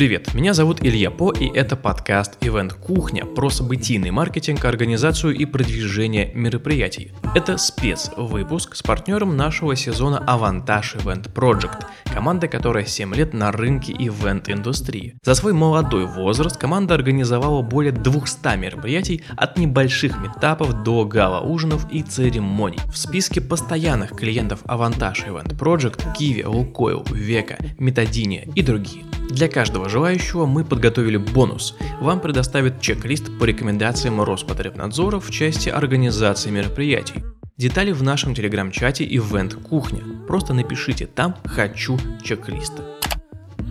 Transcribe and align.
Привет, 0.00 0.32
меня 0.32 0.54
зовут 0.54 0.78
Илья 0.80 1.10
По, 1.10 1.30
и 1.30 1.46
это 1.46 1.76
подкаст 1.76 2.38
Event 2.42 2.72
Кухня 2.72 3.26
про 3.26 3.50
событийный 3.50 4.10
маркетинг, 4.10 4.64
организацию 4.64 5.34
и 5.34 5.44
продвижение 5.44 6.32
мероприятий. 6.32 7.12
Это 7.34 7.58
спецвыпуск 7.58 8.76
с 8.76 8.82
партнером 8.82 9.36
нашего 9.36 9.76
сезона 9.76 10.16
Авантаж 10.26 10.94
Event 10.94 11.30
Project, 11.34 11.84
команда, 12.14 12.48
которая 12.48 12.86
7 12.86 13.14
лет 13.14 13.34
на 13.34 13.52
рынке 13.52 13.92
ивент-индустрии. 13.92 15.18
За 15.22 15.34
свой 15.34 15.52
молодой 15.52 16.06
возраст 16.06 16.56
команда 16.56 16.94
организовала 16.94 17.60
более 17.60 17.92
200 17.92 18.56
мероприятий 18.56 19.22
от 19.36 19.58
небольших 19.58 20.18
метапов 20.18 20.82
до 20.82 21.04
гала-ужинов 21.04 21.86
и 21.92 22.00
церемоний. 22.00 22.80
В 22.90 22.96
списке 22.96 23.42
постоянных 23.42 24.16
клиентов 24.16 24.60
Авантаж 24.64 25.26
Event 25.26 25.58
Project 25.58 26.16
Киви, 26.16 26.44
Лукойл, 26.44 27.04
Века, 27.10 27.58
Метадиния 27.78 28.48
и 28.54 28.62
другие. 28.62 29.04
Для 29.30 29.48
каждого 29.48 29.88
желающего 29.88 30.44
мы 30.44 30.64
подготовили 30.64 31.16
бонус. 31.16 31.76
Вам 32.00 32.20
предоставят 32.20 32.80
чек-лист 32.80 33.38
по 33.38 33.44
рекомендациям 33.44 34.20
Роспотребнадзора 34.20 35.20
в 35.20 35.30
части 35.30 35.68
организации 35.68 36.50
мероприятий. 36.50 37.22
Детали 37.56 37.92
в 37.92 38.02
нашем 38.02 38.34
телеграм-чате 38.34 39.06
Event 39.06 39.54
Кухня. 39.62 40.02
Просто 40.26 40.52
напишите 40.52 41.06
там 41.06 41.36
«Хочу 41.44 41.98
чек-лист». 42.24 42.72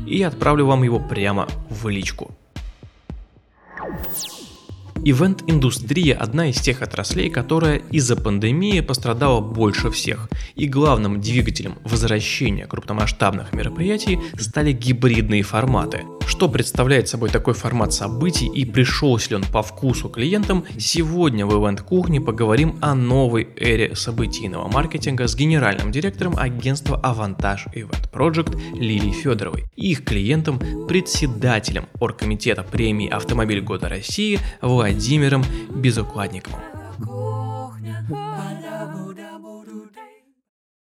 И 0.07 0.17
я 0.17 0.29
отправлю 0.29 0.65
вам 0.65 0.83
его 0.83 0.99
прямо 0.99 1.47
в 1.69 1.89
личку. 1.89 2.31
Ивент-индустрия– 5.05 6.17
одна 6.19 6.49
из 6.49 6.57
тех 6.57 6.81
отраслей, 6.81 7.29
которая 7.29 7.77
из-за 7.91 8.17
пандемии 8.17 8.81
пострадала 8.81 9.39
больше 9.39 9.89
всех, 9.91 10.29
и 10.55 10.67
главным 10.67 11.21
двигателем 11.21 11.75
возвращения 11.85 12.67
крупномасштабных 12.67 13.53
мероприятий 13.53 14.19
стали 14.37 14.73
гибридные 14.73 15.43
форматы. 15.43 16.03
Что 16.29 16.47
представляет 16.47 17.09
собой 17.09 17.29
такой 17.29 17.55
формат 17.55 17.91
событий 17.91 18.45
и 18.45 18.63
пришелся 18.63 19.31
ли 19.31 19.35
он 19.37 19.43
по 19.51 19.63
вкусу 19.63 20.09
клиентам, 20.09 20.63
сегодня 20.77 21.45
в 21.45 21.51
Event 21.51 21.83
Кухне 21.83 22.21
поговорим 22.21 22.77
о 22.81 22.93
новой 22.93 23.49
эре 23.57 23.95
событийного 23.95 24.67
маркетинга 24.67 25.27
с 25.27 25.35
генеральным 25.35 25.91
директором 25.91 26.37
агентства 26.37 26.97
Авантаж 26.97 27.65
Event 27.75 28.11
Project 28.13 28.55
Лилией 28.73 29.11
Федоровой 29.11 29.65
и 29.75 29.91
их 29.91 30.05
клиентом, 30.05 30.59
председателем 30.87 31.87
оргкомитета 31.99 32.61
премии 32.61 33.09
«Автомобиль 33.09 33.61
года 33.61 33.89
России» 33.89 34.39
Владимиром 34.61 34.99
Владимиром 35.09 35.43
Безукладниковым. 35.75 36.59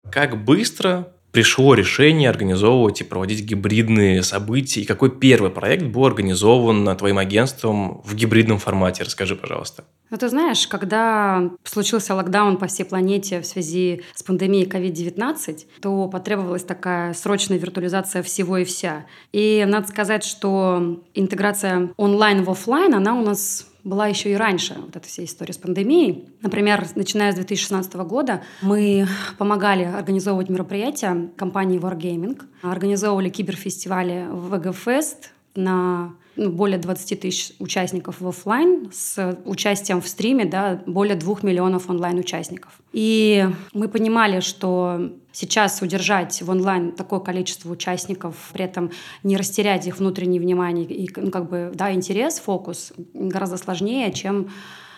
Как 0.09 0.43
быстро 0.45 1.09
пришло 1.33 1.73
решение 1.73 2.29
организовывать 2.29 3.01
и 3.01 3.03
проводить 3.03 3.43
гибридные 3.43 4.23
события? 4.23 4.81
И 4.81 4.85
какой 4.85 5.09
первый 5.09 5.49
проект 5.49 5.83
был 5.83 6.05
организован 6.05 6.95
твоим 6.95 7.17
агентством 7.17 8.01
в 8.05 8.15
гибридном 8.15 8.59
формате? 8.59 9.03
Расскажи, 9.03 9.35
пожалуйста. 9.35 9.83
Ну, 10.11 10.17
ты 10.17 10.29
знаешь, 10.29 10.67
когда 10.67 11.49
случился 11.63 12.13
локдаун 12.13 12.57
по 12.57 12.67
всей 12.67 12.83
планете 12.83 13.41
в 13.41 13.47
связи 13.47 14.03
с 14.13 14.21
пандемией 14.21 14.69
COVID-19, 14.69 15.65
то 15.81 16.07
потребовалась 16.07 16.63
такая 16.63 17.13
срочная 17.15 17.57
виртуализация 17.57 18.21
всего 18.21 18.57
и 18.57 18.63
вся. 18.63 19.07
И 19.31 19.65
надо 19.67 19.87
сказать, 19.87 20.23
что 20.23 21.01
интеграция 21.15 21.89
онлайн 21.97 22.43
в 22.43 22.51
офлайн, 22.51 22.93
она 22.93 23.15
у 23.15 23.23
нас 23.23 23.72
была 23.83 24.07
еще 24.07 24.31
и 24.31 24.35
раньше, 24.35 24.75
вот 24.77 24.95
эта 24.95 25.07
вся 25.07 25.23
история 25.23 25.53
с 25.53 25.57
пандемией. 25.57 26.29
Например, 26.41 26.85
начиная 26.95 27.31
с 27.31 27.35
2016 27.35 27.93
года 27.95 28.43
мы 28.61 29.07
помогали 29.37 29.83
организовывать 29.83 30.49
мероприятия 30.49 31.29
компании 31.35 31.79
Wargaming, 31.79 32.41
организовывали 32.61 33.29
киберфестивали 33.29 34.27
в 34.29 34.53
VGFest 34.53 35.29
на 35.55 36.15
ну, 36.35 36.49
более 36.49 36.77
20 36.77 37.19
тысяч 37.19 37.53
участников 37.59 38.21
в 38.21 38.27
офлайн 38.27 38.89
с 38.91 39.37
участием 39.45 40.01
в 40.01 40.07
стриме 40.07 40.45
да, 40.45 40.81
более 40.85 41.15
2 41.15 41.37
миллионов 41.43 41.89
онлайн-участников. 41.89 42.79
И 42.91 43.47
мы 43.73 43.87
понимали, 43.87 44.39
что 44.39 45.11
сейчас 45.31 45.81
удержать 45.81 46.41
в 46.41 46.49
онлайн 46.49 46.91
такое 46.91 47.19
количество 47.19 47.71
участников, 47.71 48.35
при 48.53 48.65
этом 48.65 48.91
не 49.23 49.37
растерять 49.37 49.85
их 49.87 49.99
внутреннее 49.99 50.41
внимание 50.41 50.85
и 50.85 51.09
ну, 51.15 51.31
как 51.31 51.49
бы, 51.49 51.71
да, 51.73 51.93
интерес, 51.93 52.39
фокус 52.39 52.93
гораздо 53.13 53.57
сложнее, 53.57 54.11
чем 54.11 54.49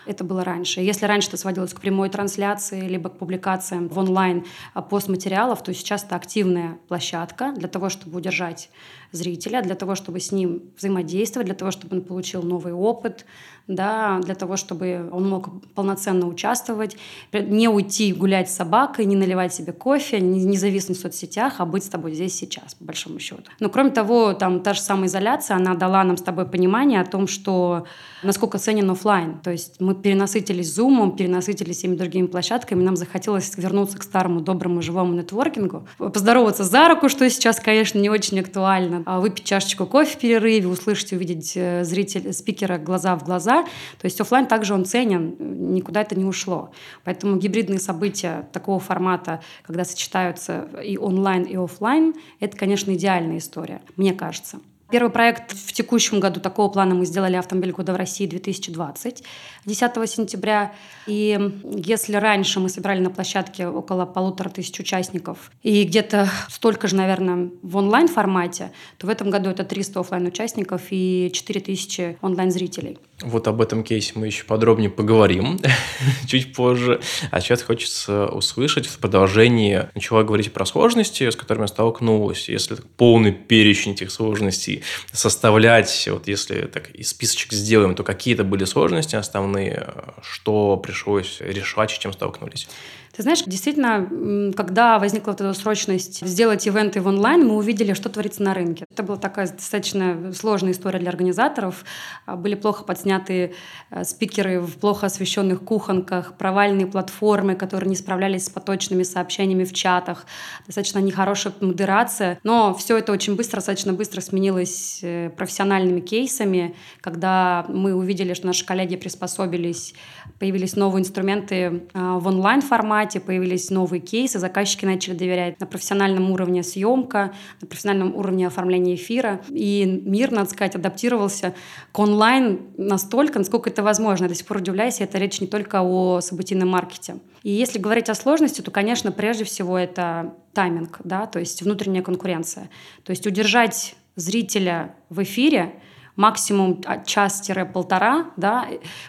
это 0.05 0.23
было 0.23 0.43
раньше. 0.43 0.81
Если 0.81 1.05
раньше 1.05 1.29
это 1.29 1.37
сводилось 1.37 1.73
к 1.73 1.81
прямой 1.81 2.09
трансляции, 2.09 2.87
либо 2.87 3.09
к 3.09 3.17
публикациям 3.17 3.89
в 3.89 3.97
онлайн 3.97 4.45
а, 4.73 4.81
постматериалов, 4.81 5.63
то 5.63 5.73
сейчас 5.73 6.03
это 6.03 6.15
активная 6.15 6.77
площадка 6.87 7.53
для 7.55 7.67
того, 7.67 7.89
чтобы 7.89 8.17
удержать 8.17 8.69
зрителя, 9.11 9.61
для 9.61 9.75
того, 9.75 9.95
чтобы 9.95 10.19
с 10.19 10.31
ним 10.31 10.63
взаимодействовать, 10.77 11.45
для 11.45 11.55
того, 11.55 11.71
чтобы 11.71 11.97
он 11.97 12.03
получил 12.03 12.43
новый 12.43 12.73
опыт, 12.73 13.25
да, 13.67 14.19
для 14.23 14.35
того, 14.35 14.57
чтобы 14.57 15.09
он 15.11 15.27
мог 15.27 15.49
полноценно 15.73 16.27
участвовать, 16.27 16.97
не 17.33 17.67
уйти 17.67 18.13
гулять 18.13 18.49
с 18.49 18.55
собакой, 18.55 19.05
не 19.05 19.15
наливать 19.15 19.53
себе 19.53 19.73
кофе, 19.73 20.19
не, 20.19 20.57
зависнуть 20.57 20.99
в 20.99 21.01
соцсетях, 21.01 21.55
а 21.57 21.65
быть 21.65 21.83
с 21.83 21.89
тобой 21.89 22.13
здесь 22.13 22.35
сейчас, 22.35 22.75
по 22.75 22.85
большому 22.85 23.19
счету. 23.19 23.43
Но 23.59 23.69
кроме 23.69 23.89
того, 23.89 24.33
там 24.33 24.59
та 24.59 24.73
же 24.73 24.81
самая 24.81 25.07
изоляция, 25.07 25.57
она 25.57 25.73
дала 25.73 26.03
нам 26.03 26.17
с 26.17 26.21
тобой 26.21 26.45
понимание 26.45 27.01
о 27.01 27.05
том, 27.05 27.27
что 27.27 27.85
насколько 28.21 28.57
ценен 28.59 28.89
офлайн. 28.89 29.39
То 29.39 29.51
есть 29.51 29.79
мы 29.79 29.95
перенасытились 29.95 30.77
Zoom, 30.77 31.15
перенасытились 31.15 31.77
всеми 31.77 31.95
другими 31.95 32.27
площадками, 32.27 32.83
нам 32.83 32.95
захотелось 32.95 33.51
вернуться 33.57 33.97
к 33.97 34.03
старому 34.03 34.41
доброму 34.41 34.81
живому 34.81 35.13
нетворкингу, 35.13 35.87
поздороваться 35.97 36.63
за 36.63 36.87
руку, 36.87 37.09
что 37.09 37.27
сейчас, 37.29 37.59
конечно, 37.59 37.97
не 37.97 38.09
очень 38.09 38.39
актуально, 38.39 39.03
а 39.05 39.19
выпить 39.19 39.45
чашечку 39.45 39.85
кофе 39.85 40.15
в 40.15 40.19
перерыве, 40.19 40.67
услышать, 40.67 41.13
увидеть 41.13 41.53
э, 41.55 41.83
зрителя, 41.83 42.31
спикера 42.33 42.77
глаза 42.77 43.15
в 43.15 43.23
глаза, 43.23 43.54
то 43.63 44.05
есть 44.05 44.19
офлайн 44.21 44.45
также 44.45 44.73
он 44.73 44.85
ценен, 44.85 45.35
никуда 45.73 46.01
это 46.01 46.15
не 46.15 46.25
ушло. 46.25 46.71
Поэтому 47.03 47.37
гибридные 47.37 47.79
события 47.79 48.47
такого 48.51 48.79
формата, 48.79 49.41
когда 49.63 49.85
сочетаются 49.85 50.67
и 50.83 50.97
онлайн, 50.97 51.43
и 51.43 51.55
офлайн, 51.55 52.13
это, 52.39 52.57
конечно, 52.57 52.93
идеальная 52.93 53.37
история, 53.37 53.81
мне 53.95 54.13
кажется. 54.13 54.59
Первый 54.91 55.09
проект 55.09 55.53
в 55.53 55.73
текущем 55.73 56.19
году 56.19 56.39
такого 56.39 56.69
плана 56.69 56.93
мы 56.93 57.05
сделали 57.05 57.35
«Автомобиль 57.35 57.71
года 57.71 57.91
в 57.91 57.95
России 57.95 58.27
2020» 58.29 59.23
10 59.65 60.09
сентября. 60.09 60.73
И 61.07 61.39
если 61.75 62.15
раньше 62.15 62.59
мы 62.59 62.69
собирали 62.69 62.99
на 62.99 63.09
площадке 63.09 63.67
около 63.67 64.05
полутора 64.05 64.49
тысяч 64.49 64.79
участников 64.79 65.51
и 65.63 65.83
где-то 65.85 66.29
столько 66.49 66.87
же, 66.87 66.95
наверное, 66.95 67.49
в 67.63 67.77
онлайн-формате, 67.77 68.71
то 68.99 69.07
в 69.07 69.09
этом 69.09 69.31
году 69.31 69.49
это 69.49 69.63
300 69.63 69.99
офлайн 69.99 70.27
участников 70.27 70.83
и 70.91 71.31
4000 71.33 72.17
онлайн-зрителей. 72.21 72.99
Вот 73.21 73.47
об 73.47 73.61
этом 73.61 73.83
кейсе 73.83 74.11
мы 74.15 74.27
еще 74.27 74.43
подробнее 74.43 74.89
поговорим 74.89 75.57
чуть 76.27 76.53
позже. 76.53 77.01
А 77.31 77.41
сейчас 77.41 77.63
хочется 77.63 78.27
услышать 78.27 78.85
в 78.85 78.99
продолжении. 78.99 79.87
Начала 79.95 80.23
говорить 80.23 80.53
про 80.53 80.65
сложности, 80.65 81.29
с 81.29 81.35
которыми 81.35 81.65
столкнулась. 81.65 82.49
Если 82.49 82.75
полный 82.97 83.31
перечень 83.31 83.93
этих 83.93 84.11
сложностей 84.11 84.74
составлять, 85.11 86.07
вот 86.11 86.27
если 86.27 86.61
так 86.67 86.89
и 86.89 87.03
списочек 87.03 87.53
сделаем, 87.53 87.95
то 87.95 88.03
какие-то 88.03 88.43
были 88.43 88.65
сложности 88.65 89.15
основные, 89.15 89.87
что 90.21 90.77
пришлось 90.77 91.37
решать, 91.41 91.91
с 91.91 91.97
чем 91.97 92.13
столкнулись? 92.13 92.67
Ты 93.15 93.21
знаешь, 93.21 93.43
действительно, 93.45 94.51
когда 94.57 94.99
возникла 94.99 95.31
эта 95.31 95.53
срочность 95.53 96.25
сделать 96.25 96.67
ивенты 96.67 96.99
в 96.99 97.07
онлайн, 97.07 97.47
мы 97.47 97.55
увидели, 97.55 97.93
что 97.93 98.09
творится 98.09 98.43
на 98.43 98.53
рынке. 98.53 98.85
Это 98.91 99.03
была 99.03 99.17
такая 99.17 99.47
достаточно 99.47 100.33
сложная 100.33 100.73
история 100.73 100.99
для 100.99 101.11
организаторов. 101.11 101.85
А, 102.25 102.35
были 102.35 102.55
плохо 102.55 102.83
подснятые 102.83 103.53
э, 103.89 104.03
спикеры 104.03 104.59
в 104.59 104.77
плохо 104.79 105.05
освещенных 105.05 105.61
кухонках, 105.61 106.37
провальные 106.37 106.87
платформы, 106.87 107.55
которые 107.55 107.89
не 107.89 107.95
справлялись 107.95 108.45
с 108.45 108.49
поточными 108.49 109.03
сообщениями 109.03 109.63
в 109.63 109.71
чатах, 109.71 110.25
достаточно 110.65 110.99
нехорошая 110.99 111.53
модерация. 111.61 112.37
Но 112.43 112.73
все 112.73 112.97
это 112.97 113.13
очень 113.13 113.37
быстро, 113.37 113.57
достаточно 113.57 113.93
быстро 113.93 114.19
сменилось 114.19 114.99
э, 115.03 115.29
профессиональными 115.29 116.01
кейсами, 116.01 116.75
когда 116.99 117.65
мы 117.69 117.93
увидели, 117.93 118.33
что 118.33 118.47
наши 118.47 118.65
коллеги 118.65 118.97
приспособились, 118.97 119.93
появились 120.37 120.75
новые 120.75 121.01
инструменты 121.01 121.87
а, 121.93 122.19
в 122.19 122.27
онлайн-формате, 122.27 123.04
формате, 123.05 123.19
появились 123.19 123.69
новые 123.69 123.99
кейсы, 124.01 124.39
заказчики 124.39 124.85
начали 124.85 125.13
доверять 125.13 125.59
на 125.59 125.65
профессиональном 125.65 126.31
уровне 126.31 126.63
съемка, 126.63 127.33
на 127.61 127.67
профессиональном 127.67 128.15
уровне 128.15 128.47
оформления 128.47 128.95
эфира. 128.95 129.41
И 129.49 129.85
мир, 130.05 130.31
надо 130.31 130.49
сказать, 130.49 130.75
адаптировался 130.75 131.53
к 131.91 131.99
онлайн 131.99 132.61
настолько, 132.77 133.39
насколько 133.39 133.69
это 133.69 133.83
возможно. 133.83 134.25
Я 134.25 134.29
до 134.29 134.35
сих 134.35 134.47
пор 134.47 134.57
удивляюсь, 134.57 135.01
это 135.01 135.17
речь 135.19 135.39
не 135.39 135.47
только 135.47 135.81
о 135.81 136.21
событийном 136.21 136.69
маркете. 136.69 137.17
И 137.43 137.51
если 137.51 137.79
говорить 137.79 138.09
о 138.09 138.15
сложности, 138.15 138.61
то, 138.61 138.71
конечно, 138.71 139.11
прежде 139.11 139.43
всего 139.43 139.77
это 139.77 140.33
тайминг, 140.53 141.01
да, 141.03 141.27
то 141.27 141.39
есть 141.39 141.61
внутренняя 141.61 142.01
конкуренция. 142.01 142.69
То 143.03 143.11
есть 143.11 143.27
удержать 143.27 143.95
зрителя 144.15 144.95
в 145.09 145.21
эфире– 145.21 145.73
максимум 146.15 146.81
час-полтора, 147.05 148.31
да, 148.37 148.67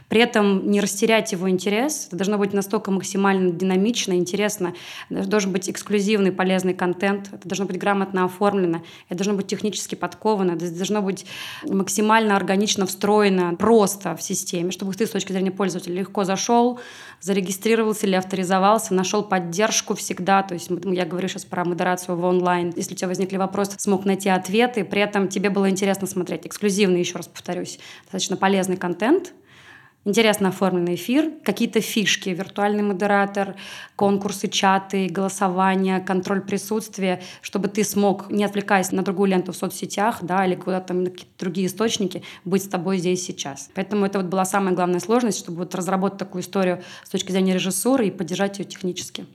при 0.08 0.20
этом 0.20 0.70
не 0.70 0.80
растерять 0.80 1.32
его 1.32 1.48
интерес. 1.48 2.06
Это 2.08 2.16
должно 2.16 2.38
быть 2.38 2.52
настолько 2.52 2.90
максимально 2.90 3.52
динамично, 3.52 4.14
интересно. 4.14 4.74
Это 5.10 5.28
должен 5.28 5.52
быть 5.52 5.70
эксклюзивный, 5.70 6.32
полезный 6.32 6.74
контент. 6.74 7.28
Это 7.32 7.48
должно 7.48 7.66
быть 7.66 7.78
грамотно 7.78 8.24
оформлено. 8.24 8.82
Это 9.08 9.18
должно 9.18 9.34
быть 9.34 9.46
технически 9.46 9.94
подковано. 9.94 10.52
Это 10.52 10.70
должно 10.70 11.02
быть 11.02 11.26
максимально 11.64 12.36
органично 12.36 12.86
встроено 12.86 13.54
просто 13.56 14.16
в 14.16 14.22
системе, 14.22 14.70
чтобы 14.70 14.92
ты 14.94 15.06
с 15.06 15.10
точки 15.10 15.32
зрения 15.32 15.50
пользователя 15.50 15.94
легко 15.94 16.24
зашел, 16.24 16.80
зарегистрировался 17.26 18.06
или 18.06 18.14
авторизовался, 18.14 18.94
нашел 18.94 19.24
поддержку 19.24 19.96
всегда. 19.96 20.44
То 20.44 20.54
есть 20.54 20.70
я 20.84 21.04
говорю 21.04 21.26
сейчас 21.26 21.44
про 21.44 21.64
модерацию 21.64 22.16
в 22.16 22.24
онлайн. 22.24 22.72
Если 22.76 22.94
у 22.94 22.96
тебя 22.96 23.08
возникли 23.08 23.36
вопросы, 23.36 23.72
смог 23.78 24.04
найти 24.04 24.28
ответы, 24.28 24.84
при 24.84 25.02
этом 25.02 25.26
тебе 25.26 25.50
было 25.50 25.68
интересно 25.68 26.06
смотреть. 26.06 26.46
Эксклюзивный, 26.46 27.00
еще 27.00 27.16
раз 27.16 27.26
повторюсь, 27.26 27.80
достаточно 28.04 28.36
полезный 28.36 28.76
контент– 28.76 29.32
интересно 30.06 30.48
оформленный 30.48 30.94
эфир, 30.94 31.30
какие-то 31.42 31.80
фишки, 31.80 32.30
виртуальный 32.30 32.82
модератор, 32.82 33.56
конкурсы, 33.96 34.48
чаты, 34.48 35.08
голосование, 35.08 36.00
контроль 36.00 36.40
присутствия, 36.40 37.20
чтобы 37.42 37.68
ты 37.68 37.84
смог, 37.84 38.30
не 38.30 38.44
отвлекаясь 38.44 38.92
на 38.92 39.02
другую 39.02 39.30
ленту 39.30 39.52
в 39.52 39.56
соцсетях, 39.56 40.18
да, 40.22 40.46
или 40.46 40.54
куда-то 40.54 40.94
на 40.94 41.10
какие-то 41.10 41.32
другие 41.38 41.66
источники, 41.66 42.22
быть 42.44 42.64
с 42.64 42.68
тобой 42.68 42.98
здесь 42.98 43.24
сейчас. 43.24 43.68
Поэтому 43.74 44.06
это 44.06 44.20
вот 44.20 44.28
была 44.28 44.44
самая 44.44 44.74
главная 44.74 45.00
сложность, 45.00 45.38
чтобы 45.38 45.58
вот 45.58 45.74
разработать 45.74 46.18
такую 46.18 46.42
историю 46.42 46.82
с 47.04 47.10
точки 47.10 47.32
зрения 47.32 47.54
режиссуры 47.54 48.06
и 48.06 48.10
поддержать 48.10 48.58
ее 48.58 48.64
технически. 48.64 49.26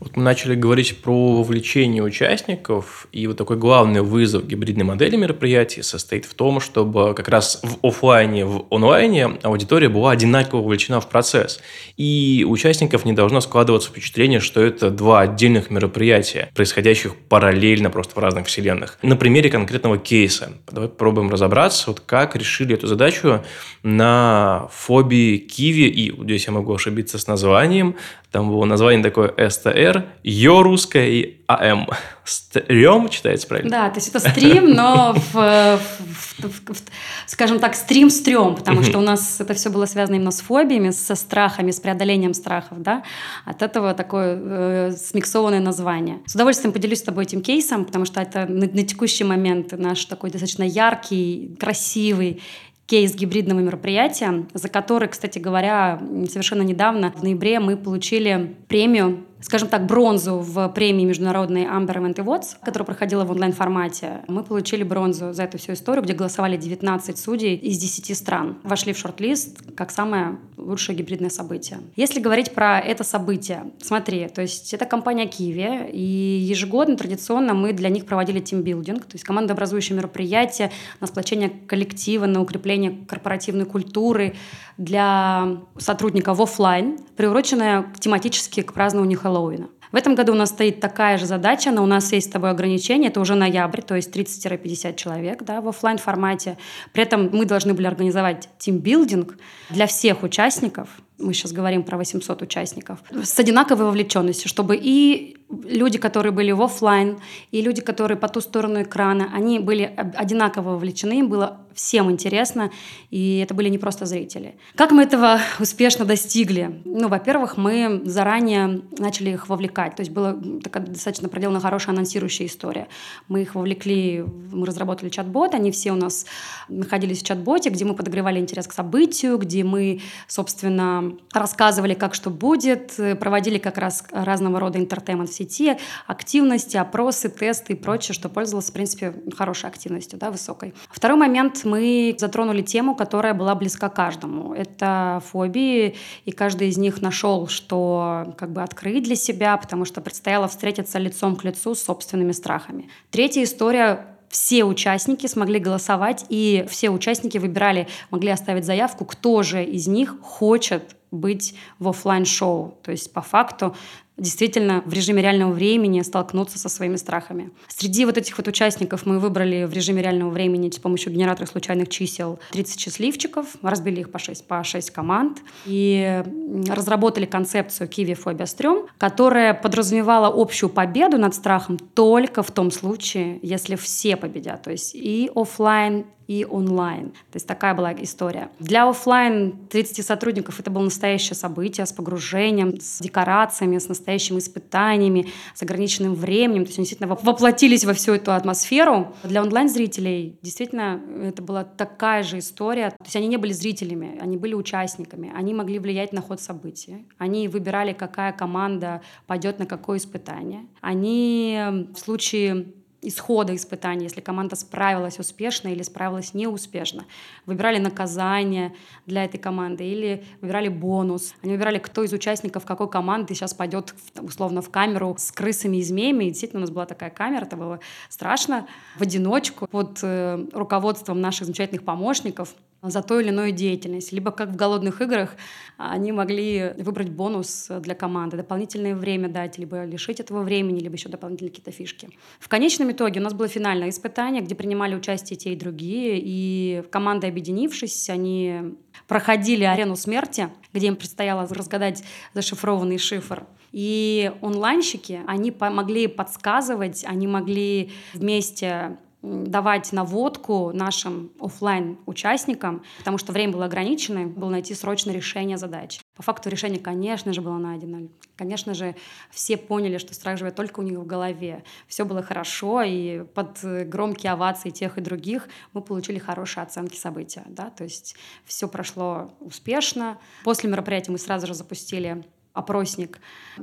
Вот 0.00 0.16
мы 0.16 0.22
начали 0.22 0.54
говорить 0.54 1.02
про 1.02 1.38
вовлечение 1.38 2.04
участников, 2.04 3.08
и 3.10 3.26
вот 3.26 3.36
такой 3.36 3.56
главный 3.56 4.00
вызов 4.00 4.46
гибридной 4.46 4.84
модели 4.84 5.16
мероприятий 5.16 5.82
состоит 5.82 6.24
в 6.24 6.34
том, 6.34 6.60
чтобы 6.60 7.14
как 7.14 7.28
раз 7.28 7.60
в 7.64 7.84
офлайне, 7.84 8.46
в 8.46 8.66
онлайне 8.70 9.26
аудитория 9.42 9.88
была 9.88 10.12
одинаково 10.12 10.60
вовлечена 10.60 11.00
в 11.00 11.08
процесс. 11.08 11.60
И 11.96 12.44
у 12.46 12.52
участников 12.52 13.04
не 13.04 13.12
должно 13.12 13.40
складываться 13.40 13.88
впечатление, 13.88 14.38
что 14.38 14.60
это 14.60 14.90
два 14.90 15.22
отдельных 15.22 15.68
мероприятия, 15.68 16.52
происходящих 16.54 17.16
параллельно 17.16 17.90
просто 17.90 18.14
в 18.14 18.18
разных 18.18 18.46
вселенных. 18.46 18.98
На 19.02 19.16
примере 19.16 19.50
конкретного 19.50 19.98
кейса. 19.98 20.52
Давай 20.70 20.88
попробуем 20.88 21.28
разобраться, 21.28 21.90
вот 21.90 21.98
как 22.00 22.36
решили 22.36 22.74
эту 22.74 22.86
задачу 22.86 23.42
на 23.82 24.68
фобии 24.72 25.38
Киви, 25.38 25.88
и 25.88 26.22
здесь 26.22 26.46
я 26.46 26.52
могу 26.52 26.72
ошибиться 26.72 27.18
с 27.18 27.26
названием, 27.26 27.96
там 28.30 28.50
было 28.50 28.64
название 28.66 29.02
такое 29.02 29.32
СТР, 29.48 30.04
Ё 30.22 30.62
русское 30.62 31.08
и 31.08 31.38
АМ. 31.46 31.88
Стрём 32.24 33.08
читается 33.08 33.46
правильно? 33.46 33.70
Да, 33.70 33.88
то 33.88 33.96
есть 33.96 34.08
это 34.08 34.20
стрим, 34.20 34.74
но 34.74 35.14
в, 35.14 35.32
в, 35.32 36.42
в, 36.42 36.74
в, 36.74 36.82
скажем 37.24 37.58
так, 37.58 37.74
стрим-стрём, 37.74 38.54
потому 38.54 38.82
что 38.82 38.98
у 38.98 39.00
нас 39.00 39.40
это 39.40 39.54
все 39.54 39.70
было 39.70 39.86
связано 39.86 40.16
именно 40.16 40.30
с 40.30 40.42
фобиями, 40.42 40.90
со 40.90 41.14
страхами, 41.14 41.70
с 41.70 41.80
преодолением 41.80 42.34
страхов, 42.34 42.82
да. 42.82 43.02
От 43.46 43.62
этого 43.62 43.94
такое 43.94 44.38
э, 44.38 44.92
смиксованное 44.92 45.60
название. 45.60 46.18
С 46.26 46.34
удовольствием 46.34 46.74
поделюсь 46.74 46.98
с 46.98 47.02
тобой 47.02 47.24
этим 47.24 47.40
кейсом, 47.40 47.86
потому 47.86 48.04
что 48.04 48.20
это 48.20 48.44
на, 48.44 48.66
на 48.66 48.82
текущий 48.82 49.24
момент 49.24 49.72
наш 49.72 50.04
такой 50.04 50.30
достаточно 50.30 50.64
яркий, 50.64 51.56
красивый 51.58 52.42
кейс 52.88 53.14
гибридного 53.14 53.60
мероприятия, 53.60 54.46
за 54.54 54.68
который, 54.68 55.08
кстати 55.08 55.38
говоря, 55.38 56.00
совершенно 56.30 56.62
недавно, 56.62 57.12
в 57.12 57.22
ноябре, 57.22 57.60
мы 57.60 57.76
получили 57.76 58.56
премию 58.66 59.24
скажем 59.40 59.68
так, 59.68 59.86
бронзу 59.86 60.38
в 60.38 60.68
премии 60.70 61.04
международной 61.04 61.64
Amber 61.64 61.96
Event 61.96 62.16
Awards, 62.16 62.56
которая 62.62 62.86
проходила 62.86 63.24
в 63.24 63.30
онлайн-формате. 63.30 64.22
Мы 64.28 64.42
получили 64.42 64.82
бронзу 64.82 65.32
за 65.32 65.44
эту 65.44 65.58
всю 65.58 65.72
историю, 65.72 66.02
где 66.02 66.12
голосовали 66.12 66.56
19 66.56 67.18
судей 67.18 67.54
из 67.56 67.78
10 67.78 68.16
стран. 68.16 68.58
Вошли 68.62 68.92
в 68.92 68.98
шорт-лист 68.98 69.58
как 69.76 69.90
самое 69.90 70.38
лучшее 70.56 70.96
гибридное 70.96 71.30
событие. 71.30 71.78
Если 71.96 72.20
говорить 72.20 72.52
про 72.52 72.80
это 72.80 73.04
событие, 73.04 73.72
смотри, 73.80 74.28
то 74.28 74.42
есть 74.42 74.74
это 74.74 74.84
компания 74.84 75.26
Kiwi, 75.26 75.90
и 75.92 76.00
ежегодно, 76.00 76.96
традиционно 76.96 77.54
мы 77.54 77.72
для 77.72 77.88
них 77.88 78.06
проводили 78.06 78.40
тимбилдинг, 78.40 79.04
то 79.04 79.14
есть 79.14 79.24
командообразующее 79.24 79.96
мероприятие 79.96 80.70
на 81.00 81.06
сплочение 81.06 81.50
коллектива, 81.66 82.26
на 82.26 82.40
укрепление 82.40 83.06
корпоративной 83.06 83.66
культуры 83.66 84.34
для 84.76 85.58
сотрудников 85.76 86.40
офлайн, 86.40 86.98
приуроченное 87.16 87.92
тематически 87.98 88.62
к 88.62 88.72
празднованию 88.72 89.18
Хэллоуина. 89.28 89.68
В 89.92 89.96
этом 89.96 90.14
году 90.14 90.32
у 90.32 90.34
нас 90.34 90.50
стоит 90.50 90.80
такая 90.80 91.18
же 91.18 91.26
задача, 91.26 91.70
но 91.70 91.82
у 91.82 91.86
нас 91.86 92.12
есть 92.12 92.28
с 92.28 92.30
тобой 92.30 92.50
ограничение, 92.50 93.10
это 93.10 93.20
уже 93.20 93.34
ноябрь, 93.34 93.80
то 93.80 93.94
есть 93.94 94.14
30-50 94.14 94.96
человек 94.96 95.42
да, 95.44 95.60
в 95.60 95.68
офлайн 95.68 95.98
формате. 95.98 96.58
При 96.92 97.02
этом 97.02 97.30
мы 97.32 97.46
должны 97.46 97.72
были 97.72 97.86
организовать 97.86 98.48
тимбилдинг 98.58 99.36
для 99.70 99.86
всех 99.86 100.22
участников, 100.22 100.88
мы 101.18 101.32
сейчас 101.32 101.52
говорим 101.52 101.82
про 101.82 101.96
800 101.96 102.42
участников, 102.42 102.98
с 103.10 103.38
одинаковой 103.40 103.86
вовлеченностью, 103.86 104.48
чтобы 104.48 104.78
и 104.80 105.36
люди, 105.64 105.98
которые 105.98 106.32
были 106.32 106.52
в 106.52 106.62
офлайн, 106.62 107.18
и 107.50 107.60
люди, 107.60 107.80
которые 107.80 108.16
по 108.16 108.28
ту 108.28 108.40
сторону 108.40 108.82
экрана, 108.82 109.30
они 109.34 109.58
были 109.58 109.92
одинаково 109.96 110.70
вовлечены, 110.70 111.18
им 111.18 111.28
было 111.28 111.58
всем 111.78 112.10
интересно, 112.10 112.72
и 113.10 113.38
это 113.38 113.54
были 113.54 113.68
не 113.68 113.78
просто 113.78 114.04
зрители. 114.04 114.56
Как 114.74 114.90
мы 114.90 115.04
этого 115.04 115.38
успешно 115.60 116.04
достигли? 116.04 116.82
Ну, 116.84 117.08
во-первых, 117.08 117.56
мы 117.56 118.02
заранее 118.04 118.82
начали 118.98 119.30
их 119.30 119.48
вовлекать, 119.48 119.94
то 119.94 120.00
есть 120.00 120.10
была 120.10 120.36
такая 120.62 120.84
достаточно 120.84 121.28
проделана 121.28 121.60
хорошая 121.60 121.94
анонсирующая 121.94 122.46
история. 122.46 122.88
Мы 123.28 123.42
их 123.42 123.54
вовлекли, 123.54 124.24
мы 124.52 124.66
разработали 124.66 125.08
чат-бот, 125.08 125.54
они 125.54 125.70
все 125.70 125.92
у 125.92 125.94
нас 125.94 126.26
находились 126.68 127.22
в 127.22 127.26
чат-боте, 127.26 127.70
где 127.70 127.84
мы 127.84 127.94
подогревали 127.94 128.40
интерес 128.40 128.66
к 128.66 128.72
событию, 128.72 129.38
где 129.38 129.62
мы, 129.62 130.00
собственно, 130.26 131.12
рассказывали, 131.32 131.94
как 131.94 132.14
что 132.14 132.30
будет, 132.30 132.96
проводили 133.20 133.58
как 133.58 133.78
раз 133.78 134.04
разного 134.10 134.58
рода 134.58 134.78
интертеймент 134.78 135.30
в 135.30 135.32
сети, 135.32 135.76
активности, 136.08 136.76
опросы, 136.76 137.28
тесты 137.28 137.74
и 137.74 137.76
прочее, 137.76 138.14
что 138.14 138.28
пользовалось, 138.28 138.70
в 138.70 138.72
принципе, 138.72 139.14
хорошей 139.36 139.70
активностью, 139.70 140.18
да, 140.18 140.32
высокой. 140.32 140.74
Второй 140.90 141.16
момент, 141.16 141.64
мы 141.68 142.16
затронули 142.18 142.62
тему, 142.62 142.94
которая 142.94 143.34
была 143.34 143.54
близка 143.54 143.88
каждому. 143.88 144.54
Это 144.54 145.22
фобии, 145.30 145.94
и 146.24 146.32
каждый 146.32 146.68
из 146.68 146.78
них 146.78 147.02
нашел, 147.02 147.46
что 147.46 148.34
как 148.36 148.52
бы 148.52 148.62
открыть 148.62 149.04
для 149.04 149.16
себя, 149.16 149.56
потому 149.56 149.84
что 149.84 150.00
предстояло 150.00 150.48
встретиться 150.48 150.98
лицом 150.98 151.36
к 151.36 151.44
лицу 151.44 151.74
с 151.74 151.82
собственными 151.82 152.32
страхами. 152.32 152.88
Третья 153.10 153.44
история 153.44 154.06
все 154.28 154.64
участники 154.64 155.26
смогли 155.26 155.58
голосовать, 155.58 156.26
и 156.28 156.66
все 156.68 156.90
участники 156.90 157.38
выбирали, 157.38 157.88
могли 158.10 158.30
оставить 158.30 158.64
заявку, 158.64 159.04
кто 159.04 159.42
же 159.42 159.64
из 159.64 159.86
них 159.86 160.16
хочет 160.20 160.96
быть 161.10 161.54
в 161.78 161.88
офлайн 161.88 162.24
шоу 162.24 162.76
То 162.82 162.90
есть 162.90 163.12
по 163.12 163.22
факту 163.22 163.74
действительно 164.18 164.82
в 164.84 164.92
режиме 164.92 165.22
реального 165.22 165.52
времени 165.52 166.02
столкнуться 166.02 166.58
со 166.58 166.68
своими 166.68 166.96
страхами. 166.96 167.50
Среди 167.68 168.04
вот 168.04 168.18
этих 168.18 168.36
вот 168.36 168.48
участников 168.48 169.06
мы 169.06 169.18
выбрали 169.18 169.64
в 169.64 169.72
режиме 169.72 170.02
реального 170.02 170.30
времени 170.30 170.70
с 170.70 170.78
помощью 170.78 171.12
генератора 171.12 171.46
случайных 171.46 171.88
чисел 171.88 172.38
30 172.52 172.80
счастливчиков, 172.80 173.46
разбили 173.62 174.00
их 174.00 174.10
по 174.10 174.18
6, 174.18 174.46
по 174.46 174.62
6 174.62 174.90
команд 174.90 175.38
и 175.64 176.22
разработали 176.68 177.26
концепцию 177.26 177.88
Kiwi 177.88 178.18
Phobia 178.22 178.46
Стрём, 178.46 178.86
которая 178.98 179.54
подразумевала 179.54 180.32
общую 180.34 180.70
победу 180.70 181.18
над 181.18 181.34
страхом 181.34 181.78
только 181.78 182.42
в 182.42 182.50
том 182.50 182.70
случае, 182.70 183.38
если 183.42 183.76
все 183.76 184.16
победят. 184.16 184.62
То 184.62 184.70
есть 184.72 184.94
и 184.94 185.30
офлайн, 185.34 186.06
и 186.28 186.46
онлайн. 186.48 187.08
То 187.32 187.36
есть 187.36 187.46
такая 187.46 187.74
была 187.74 187.92
история. 187.94 188.50
Для 188.60 188.88
офлайн 188.88 189.56
30 189.70 190.04
сотрудников 190.04 190.60
это 190.60 190.70
было 190.70 190.84
настоящее 190.84 191.34
событие 191.34 191.86
с 191.86 191.92
погружением, 191.92 192.78
с 192.80 193.00
декорациями, 193.00 193.78
с 193.78 193.88
настоящими 193.88 194.38
испытаниями, 194.38 195.28
с 195.54 195.62
ограниченным 195.62 196.14
временем. 196.14 196.64
То 196.64 196.68
есть 196.68 196.78
они 196.78 196.84
действительно 196.84 197.14
воплотились 197.14 197.84
во 197.84 197.94
всю 197.94 198.12
эту 198.12 198.32
атмосферу. 198.32 199.14
Для 199.24 199.42
онлайн-зрителей 199.42 200.38
действительно 200.42 201.00
это 201.22 201.42
была 201.42 201.64
такая 201.64 202.22
же 202.22 202.38
история. 202.38 202.90
То 202.90 203.04
есть 203.04 203.16
они 203.16 203.26
не 203.26 203.38
были 203.38 203.52
зрителями, 203.52 204.18
они 204.20 204.36
были 204.36 204.52
участниками. 204.52 205.32
Они 205.34 205.54
могли 205.54 205.78
влиять 205.78 206.12
на 206.12 206.20
ход 206.20 206.42
событий. 206.42 207.06
Они 207.16 207.48
выбирали, 207.48 207.94
какая 207.94 208.32
команда 208.32 209.00
пойдет 209.26 209.58
на 209.58 209.64
какое 209.64 209.96
испытание. 209.96 210.66
Они 210.82 211.58
в 211.94 211.98
случае 211.98 212.66
исхода 213.00 213.54
испытаний, 213.54 214.04
если 214.04 214.20
команда 214.20 214.56
справилась 214.56 215.18
успешно 215.18 215.68
или 215.68 215.82
справилась 215.82 216.34
неуспешно. 216.34 217.04
Выбирали 217.46 217.78
наказание 217.78 218.74
для 219.06 219.24
этой 219.24 219.38
команды 219.38 219.84
или 219.84 220.24
выбирали 220.40 220.68
бонус. 220.68 221.34
Они 221.42 221.52
выбирали, 221.52 221.78
кто 221.78 222.02
из 222.02 222.12
участников 222.12 222.64
какой 222.64 222.90
команды 222.90 223.34
сейчас 223.34 223.54
пойдет 223.54 223.94
условно 224.20 224.62
в 224.62 224.70
камеру 224.70 225.14
с 225.16 225.30
крысами 225.30 225.76
и 225.76 225.82
змеями. 225.82 226.24
И 226.24 226.28
действительно 226.30 226.60
у 226.60 226.62
нас 226.62 226.70
была 226.70 226.86
такая 226.86 227.10
камера, 227.10 227.44
это 227.44 227.56
было 227.56 227.80
страшно. 228.08 228.66
В 228.96 229.02
одиночку 229.02 229.68
под 229.68 230.00
э, 230.02 230.46
руководством 230.52 231.20
наших 231.20 231.46
замечательных 231.46 231.84
помощников 231.84 232.54
за 232.82 233.02
ту 233.02 233.18
или 233.18 233.28
иную 233.28 233.52
деятельность. 233.52 234.12
Либо 234.12 234.30
как 234.30 234.50
в 234.50 234.56
«Голодных 234.56 235.00
играх» 235.00 235.36
они 235.76 236.12
могли 236.12 236.74
выбрать 236.78 237.10
бонус 237.10 237.68
для 237.80 237.94
команды, 237.94 238.36
дополнительное 238.36 238.94
время 238.94 239.28
дать, 239.28 239.58
либо 239.58 239.84
лишить 239.84 240.20
этого 240.20 240.42
времени, 240.42 240.80
либо 240.80 240.94
еще 240.94 241.08
дополнительные 241.08 241.50
какие-то 241.50 241.72
фишки. 241.72 242.08
В 242.38 242.48
конечном 242.48 242.92
итоге 242.92 243.20
у 243.20 243.22
нас 243.22 243.34
было 243.34 243.48
финальное 243.48 243.88
испытание, 243.88 244.42
где 244.42 244.54
принимали 244.54 244.94
участие 244.94 245.36
те 245.36 245.52
и 245.52 245.56
другие, 245.56 246.20
и 246.22 246.82
команды, 246.90 247.26
объединившись, 247.26 248.10
они 248.10 248.76
проходили 249.06 249.64
арену 249.64 249.96
смерти, 249.96 250.48
где 250.72 250.88
им 250.88 250.96
предстояло 250.96 251.46
разгадать 251.46 252.04
зашифрованный 252.34 252.98
шифр. 252.98 253.46
И 253.70 254.32
онлайнщики, 254.40 255.20
они 255.26 255.54
могли 255.58 256.06
подсказывать, 256.06 257.04
они 257.06 257.26
могли 257.26 257.92
вместе 258.14 258.98
давать 259.22 259.92
наводку 259.92 260.70
нашим 260.72 261.32
офлайн 261.40 261.98
участникам, 262.06 262.84
потому 262.98 263.18
что 263.18 263.32
время 263.32 263.52
было 263.52 263.64
ограничено, 263.64 264.26
было 264.26 264.50
найти 264.50 264.74
срочное 264.74 265.14
решение 265.14 265.58
задач. 265.58 266.00
По 266.16 266.22
факту 266.22 266.48
решение, 266.50 266.78
конечно 266.78 267.32
же, 267.32 267.40
было 267.40 267.58
найдено. 267.58 268.08
Конечно 268.36 268.74
же, 268.74 268.94
все 269.30 269.56
поняли, 269.56 269.98
что 269.98 270.14
страх 270.14 270.38
живет 270.38 270.54
только 270.54 270.80
у 270.80 270.82
них 270.84 270.98
в 270.98 271.06
голове. 271.06 271.64
Все 271.88 272.04
было 272.04 272.22
хорошо, 272.22 272.82
и 272.82 273.24
под 273.24 273.58
громкие 273.88 274.32
овации 274.32 274.70
тех 274.70 274.98
и 274.98 275.00
других 275.00 275.48
мы 275.72 275.80
получили 275.80 276.18
хорошие 276.18 276.62
оценки 276.62 276.96
события. 276.96 277.42
Да? 277.46 277.70
То 277.70 277.84
есть 277.84 278.14
все 278.44 278.68
прошло 278.68 279.32
успешно. 279.40 280.18
После 280.44 280.70
мероприятия 280.70 281.10
мы 281.10 281.18
сразу 281.18 281.48
же 281.48 281.54
запустили 281.54 282.24
опросник, 282.58 283.18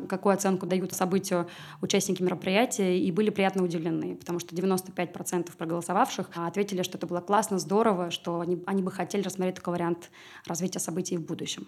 какую 0.07 0.33
оценку 0.33 0.65
дают 0.65 0.93
событию 0.93 1.47
участники 1.81 2.21
мероприятия, 2.21 2.97
и 2.99 3.11
были 3.11 3.29
приятно 3.29 3.63
удивлены, 3.63 4.15
потому 4.15 4.39
что 4.39 4.55
95% 4.55 5.51
проголосовавших 5.57 6.29
ответили, 6.35 6.81
что 6.83 6.97
это 6.97 7.07
было 7.07 7.21
классно, 7.21 7.59
здорово, 7.59 8.11
что 8.11 8.39
они, 8.39 8.61
они 8.65 8.81
бы 8.81 8.91
хотели 8.91 9.21
рассмотреть 9.23 9.55
такой 9.55 9.73
вариант 9.73 10.09
развития 10.47 10.79
событий 10.79 11.17
в 11.17 11.21
будущем. 11.21 11.67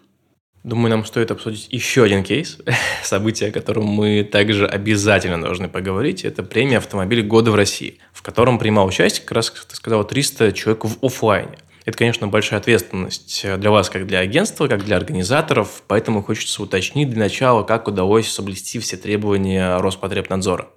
Думаю, 0.64 0.90
нам 0.90 1.06
стоит 1.06 1.32
обсудить 1.32 1.68
еще 1.72 2.04
один 2.04 2.24
кейс, 2.24 2.58
событие, 3.04 3.50
о 3.50 3.52
котором 3.54 3.86
мы 3.86 4.24
также 4.24 4.68
обязательно 4.68 5.42
должны 5.42 5.70
поговорить. 5.70 6.26
Это 6.26 6.44
премия 6.44 6.78
«Автомобиль 6.78 7.22
года 7.26 7.52
в 7.52 7.56
России», 7.56 8.00
в 8.12 8.22
котором 8.22 8.60
принимал 8.60 8.88
участие, 8.88 9.24
как 9.24 9.34
раз, 9.34 9.50
ты 9.50 9.76
сказала, 9.76 10.04
300 10.04 10.52
человек 10.54 10.84
в 10.84 11.06
офлайне. 11.06 11.58
Это, 11.88 12.00
конечно, 12.00 12.28
большая 12.28 12.60
ответственность 12.60 13.46
для 13.60 13.72
вас, 13.72 13.90
как 13.90 14.06
для 14.08 14.20
агентства, 14.20 14.68
как 14.68 14.84
для 14.84 14.98
организаторов, 14.98 15.84
поэтому 15.88 16.22
хочется 16.22 16.62
уточнить 16.62 17.10
для 17.10 17.20
начала, 17.20 17.64
как 17.64 17.88
удалось 17.88 18.30
соблюсти 18.30 18.80
все 18.80 18.98
требования 18.98 19.78
Роспотребнадзора. 19.78 20.68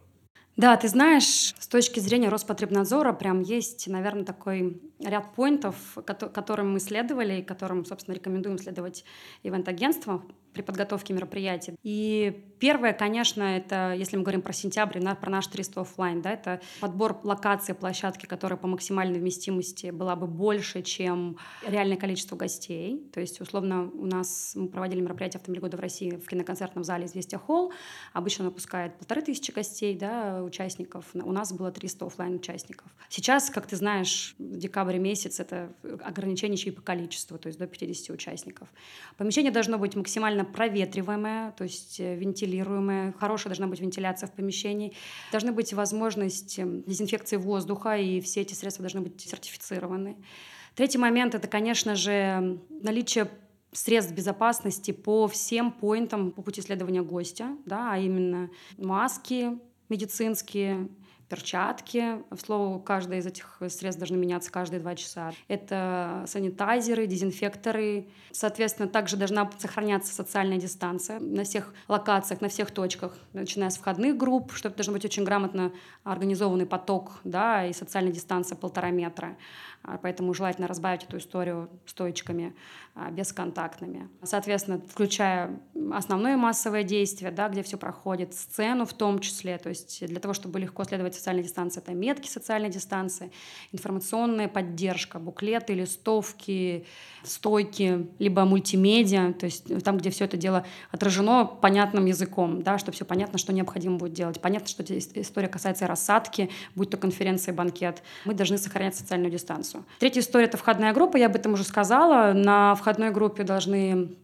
Да, 0.57 0.76
ты 0.76 0.87
знаешь, 0.87 1.52
с 1.59 1.67
точки 1.67 1.99
зрения 1.99 2.29
Роспотребнадзора 2.29 3.12
прям 3.12 3.40
есть, 3.43 3.88
наверное, 3.88 4.25
такой 4.25 4.81
ряд 5.05 5.35
поинтов, 5.35 5.75
которым 6.05 6.75
мы 6.75 6.79
следовали 6.79 7.40
и 7.40 7.43
которым, 7.43 7.85
собственно, 7.85 8.14
рекомендуем 8.14 8.59
следовать 8.59 9.05
ивент-агентствам 9.43 10.31
при 10.52 10.62
подготовке 10.62 11.14
мероприятий. 11.14 11.75
И 11.83 12.45
первое, 12.59 12.92
конечно, 12.92 13.42
это, 13.42 13.95
если 13.97 14.16
мы 14.16 14.23
говорим 14.23 14.42
про 14.42 14.52
сентябрь, 14.52 15.00
про 15.00 15.30
наш 15.30 15.47
300 15.47 15.80
офлайн, 15.80 16.23
да, 16.23 16.33
это 16.33 16.61
подбор 16.80 17.21
локации 17.23 17.73
площадки, 17.73 18.26
которая 18.26 18.57
по 18.57 18.66
максимальной 18.66 19.19
вместимости 19.19 19.90
была 19.90 20.16
бы 20.16 20.26
больше, 20.26 20.83
чем 20.83 21.38
реальное 21.66 21.97
количество 21.97 22.37
гостей. 22.37 23.09
То 23.12 23.21
есть, 23.21 23.40
условно, 23.40 23.90
у 23.95 24.07
нас 24.07 24.52
мы 24.54 24.69
проводили 24.69 25.00
мероприятие 25.00 25.38
«Автомобиль 25.38 25.61
года 25.62 25.76
в 25.76 25.80
России» 25.80 26.11
в 26.11 26.26
киноконцертном 26.26 26.85
зале 26.85 27.07
«Известия 27.07 27.38
Холл». 27.38 27.73
Обычно 28.12 28.45
он 28.45 28.50
выпускает 28.50 28.97
полторы 28.97 29.23
тысячи 29.23 29.50
гостей, 29.50 29.97
да, 29.97 30.42
участников. 30.42 31.04
У 31.14 31.33
нас 31.33 31.52
было 31.52 31.71
300 31.71 32.07
офлайн 32.07 32.35
участников. 32.35 32.88
Сейчас, 33.09 33.50
как 33.50 33.66
ты 33.66 33.76
знаешь, 33.76 34.35
в 34.38 34.57
декабре 34.57 34.99
месяц 34.99 35.40
это 35.40 35.73
ограничение 36.02 36.57
еще 36.57 36.71
и 36.71 36.73
по 36.73 36.83
количеству, 36.83 37.38
то 37.38 37.47
есть 37.47 37.59
до 37.59 37.66
50 37.66 38.14
участников. 38.14 38.69
Помещение 39.16 39.52
должно 39.52 39.78
быть 39.78 39.95
максимально 39.95 40.39
максимально 40.40 40.44
проветриваемая, 40.44 41.52
то 41.52 41.64
есть 41.64 42.00
э, 42.00 42.16
вентилируемая, 42.16 43.12
хорошая 43.12 43.50
должна 43.50 43.66
быть 43.66 43.80
вентиляция 43.80 44.28
в 44.28 44.32
помещении, 44.32 44.92
должны 45.32 45.52
быть 45.52 45.73
возможность 45.73 46.59
эм, 46.59 46.82
дезинфекции 46.82 47.37
воздуха, 47.37 47.97
и 47.97 48.20
все 48.20 48.40
эти 48.42 48.54
средства 48.54 48.82
должны 48.82 49.00
быть 49.00 49.20
сертифицированы. 49.20 50.16
Третий 50.75 50.99
момент— 50.99 51.35
это, 51.37 51.49
конечно 51.49 51.94
же, 51.94 52.61
наличие 52.82 53.28
средств 53.73 54.14
безопасности 54.14 54.92
по 54.92 55.26
всем 55.26 55.73
поинтам 55.73 56.32
по 56.32 56.42
пути 56.42 56.62
следования 56.62 57.02
гостя, 57.02 57.56
да, 57.66 57.92
а 57.92 57.99
именно 57.99 58.50
маски 58.78 59.59
медицинские, 59.88 60.88
перчатки. 61.31 62.23
В 62.31 62.39
слово, 62.41 62.81
каждое 62.81 63.21
из 63.21 63.27
этих 63.27 63.57
средств 63.69 63.99
должны 63.99 64.17
меняться 64.17 64.51
каждые 64.51 64.81
два 64.81 64.97
часа. 64.97 65.33
Это 65.49 66.25
санитайзеры, 66.27 67.07
дезинфекторы. 67.07 68.09
Соответственно, 68.33 68.89
также 68.89 69.17
должна 69.17 69.49
сохраняться 69.59 70.13
социальная 70.13 70.59
дистанция 70.59 71.21
на 71.21 71.45
всех 71.45 71.73
локациях, 71.89 72.41
на 72.41 72.49
всех 72.49 72.73
точках, 72.73 73.17
начиная 73.33 73.71
с 73.71 73.79
входных 73.79 74.17
групп, 74.17 74.53
что 74.53 74.69
это 74.69 74.77
должен 74.79 74.93
быть 74.93 75.05
очень 75.05 75.25
грамотно 75.25 75.73
организованный 76.05 76.67
поток, 76.67 77.21
да, 77.25 77.65
и 77.65 77.73
социальная 77.73 78.13
дистанция 78.13 78.57
полтора 78.57 78.91
метра. 78.91 79.37
А, 79.83 79.97
поэтому 79.97 80.35
желательно 80.35 80.69
разбавить 80.69 81.05
эту 81.05 81.17
историю 81.17 81.71
стоечками 81.87 82.55
а, 82.95 83.11
бесконтактными. 83.11 84.11
Соответственно, 84.23 84.83
включая 84.87 85.59
основное 85.93 86.37
массовое 86.37 86.83
действие, 86.83 87.31
да, 87.31 87.49
где 87.49 87.63
все 87.63 87.79
проходит, 87.79 88.35
сцену 88.35 88.85
в 88.85 88.93
том 88.93 89.21
числе, 89.21 89.57
то 89.57 89.71
есть 89.71 90.07
для 90.07 90.21
того, 90.21 90.35
чтобы 90.35 90.61
легко 90.61 90.85
следовать 90.85 91.15
социальной 91.15 91.43
дистанции, 91.43 91.81
это 91.81 91.95
метки 91.95 92.29
социальной 92.29 92.69
дистанции, 92.69 93.33
информационная 93.73 94.49
поддержка, 94.49 95.19
буклеты, 95.19 95.73
листовки, 95.73 96.85
стойки, 97.23 98.07
либо 98.19 98.45
мультимедиа, 98.45 99.33
то 99.33 99.47
есть 99.47 99.83
там, 99.83 99.97
где 99.97 100.11
все 100.11 100.27
это 100.27 100.37
дело 100.37 100.67
отражено 100.91 101.47
понятным 101.47 102.05
языком, 102.05 102.63
да, 102.63 102.77
чтобы 102.77 102.97
все 102.97 103.07
понятно, 103.07 103.39
что 103.39 103.53
необходимо 103.55 103.97
будет 103.97 104.13
делать. 104.13 104.41
Понятно, 104.43 104.69
что 104.69 104.83
история 104.83 105.49
касается 105.49 105.87
рассадки, 105.87 106.51
будь 106.75 106.91
то 106.91 106.99
конференция, 106.99 107.55
банкет. 107.55 108.03
Мы 108.27 108.35
должны 108.35 108.59
сохранять 108.59 108.95
социальную 108.95 109.31
дистанцию. 109.31 109.70
Третья 109.99 110.21
история— 110.21 110.45
это 110.47 110.57
входная 110.57 110.93
группа, 110.93 111.17
я 111.17 111.27
об 111.27 111.37
этом 111.37 111.55
уже 111.55 111.65
сказала. 111.65 112.33
На 112.33 112.75
входной 112.75 113.11
группе 113.11 113.43
должны 113.43 114.17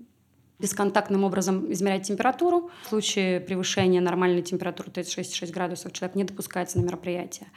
бесконтактным 0.59 1.25
образом 1.25 1.71
измерять 1.73 2.07
температуру. 2.07 2.71
В 2.85 2.89
случае 2.89 3.41
превышения 3.41 4.01
нормальной 4.01 4.43
температуры 4.43 4.91
36,6 4.91 5.53
градусов 5.53 5.93
человек 5.93 6.17
не 6.17 6.25
допускается 6.25 6.79
на 6.79 6.85
мероприятие. 6.85 7.49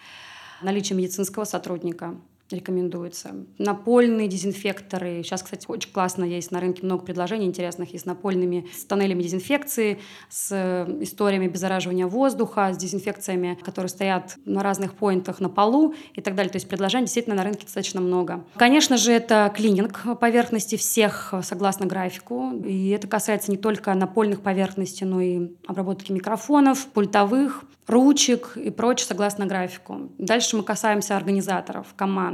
Наличие 0.61 0.97
медицинского 0.97 1.45
сотрудника 1.45 2.15
рекомендуется. 2.51 3.31
Напольные 3.57 4.27
дезинфекторы. 4.27 5.21
Сейчас, 5.23 5.43
кстати, 5.43 5.65
очень 5.67 5.91
классно 5.91 6.23
есть 6.23 6.51
на 6.51 6.59
рынке 6.59 6.83
много 6.83 7.03
предложений 7.03 7.47
интересных. 7.47 7.93
Есть 7.93 8.03
с 8.03 8.05
напольными, 8.05 8.67
с 8.75 8.85
тоннелями 8.85 9.23
дезинфекции, 9.23 9.99
с 10.29 10.49
э, 10.51 10.97
историями 11.01 11.47
обеззараживания 11.47 12.07
воздуха, 12.07 12.71
с 12.73 12.77
дезинфекциями, 12.77 13.57
которые 13.63 13.89
стоят 13.89 14.37
на 14.45 14.63
разных 14.63 14.93
поинтах 14.93 15.39
на 15.39 15.49
полу 15.49 15.93
и 16.13 16.21
так 16.21 16.35
далее. 16.35 16.51
То 16.51 16.57
есть 16.57 16.67
предложений 16.67 17.05
действительно 17.05 17.35
на 17.35 17.43
рынке 17.43 17.63
достаточно 17.63 18.01
много. 18.01 18.43
Конечно 18.55 18.97
же, 18.97 19.11
это 19.11 19.51
клининг 19.55 20.19
поверхности 20.19 20.75
всех 20.75 21.33
согласно 21.43 21.85
графику. 21.85 22.53
И 22.65 22.89
это 22.89 23.07
касается 23.07 23.51
не 23.51 23.57
только 23.57 23.93
напольных 23.93 24.41
поверхностей, 24.41 25.05
но 25.05 25.21
и 25.21 25.51
обработки 25.67 26.11
микрофонов, 26.11 26.87
пультовых, 26.87 27.63
ручек 27.89 28.55
и 28.55 28.69
прочее 28.69 29.07
согласно 29.07 29.45
графику. 29.45 30.11
Дальше 30.17 30.55
мы 30.55 30.63
касаемся 30.63 31.17
организаторов, 31.17 31.87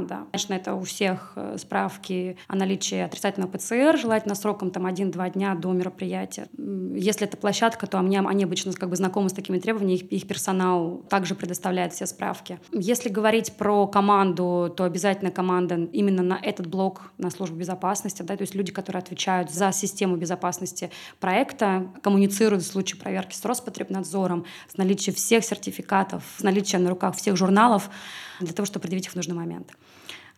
команда. 0.06 0.28
Конечно, 0.32 0.54
это 0.54 0.74
у 0.74 0.82
всех 0.82 1.32
э, 1.36 1.56
справки 1.58 2.36
о 2.48 2.56
наличии 2.56 2.98
отрицательного 2.98 3.50
ПЦР, 3.50 3.98
желательно 3.98 4.34
сроком 4.34 4.70
там 4.70 4.86
1-2 4.86 5.32
дня 5.32 5.54
до 5.54 5.72
мероприятия. 5.72 6.48
Если 6.94 7.26
это 7.26 7.36
площадка, 7.36 7.86
то 7.86 7.98
они, 7.98 8.18
они 8.18 8.44
обычно 8.44 8.72
как 8.72 8.88
бы 8.88 8.96
знакомы 8.96 9.28
с 9.28 9.32
такими 9.32 9.58
требованиями, 9.58 9.98
их, 9.98 10.12
их 10.12 10.26
персонал 10.26 11.04
также 11.08 11.34
предоставляет 11.34 11.92
все 11.92 12.06
справки. 12.06 12.58
Если 12.72 13.08
говорить 13.08 13.56
про 13.56 13.86
команду, 13.86 14.72
то 14.76 14.84
обязательно 14.84 15.30
команда 15.30 15.88
именно 15.92 16.22
на 16.22 16.38
этот 16.42 16.66
блок, 16.66 17.12
на 17.18 17.30
службу 17.30 17.56
безопасности, 17.56 18.22
да, 18.22 18.36
то 18.36 18.42
есть 18.42 18.54
люди, 18.54 18.72
которые 18.72 19.00
отвечают 19.00 19.50
за 19.50 19.72
систему 19.72 20.16
безопасности 20.16 20.90
проекта, 21.20 21.86
коммуницируют 22.02 22.64
в 22.64 22.66
случае 22.66 23.00
проверки 23.00 23.34
с 23.34 23.44
Роспотребнадзором, 23.44 24.44
с 24.68 24.76
наличием 24.76 25.14
всех 25.14 25.44
сертификатов, 25.44 26.22
с 26.38 26.42
наличием 26.42 26.84
на 26.84 26.90
руках 26.90 27.16
всех 27.16 27.36
журналов 27.36 27.90
для 28.40 28.52
того, 28.52 28.66
чтобы 28.66 28.82
предъявить 28.82 29.06
их 29.06 29.12
в 29.12 29.16
нужный 29.16 29.34
момент. 29.34 29.72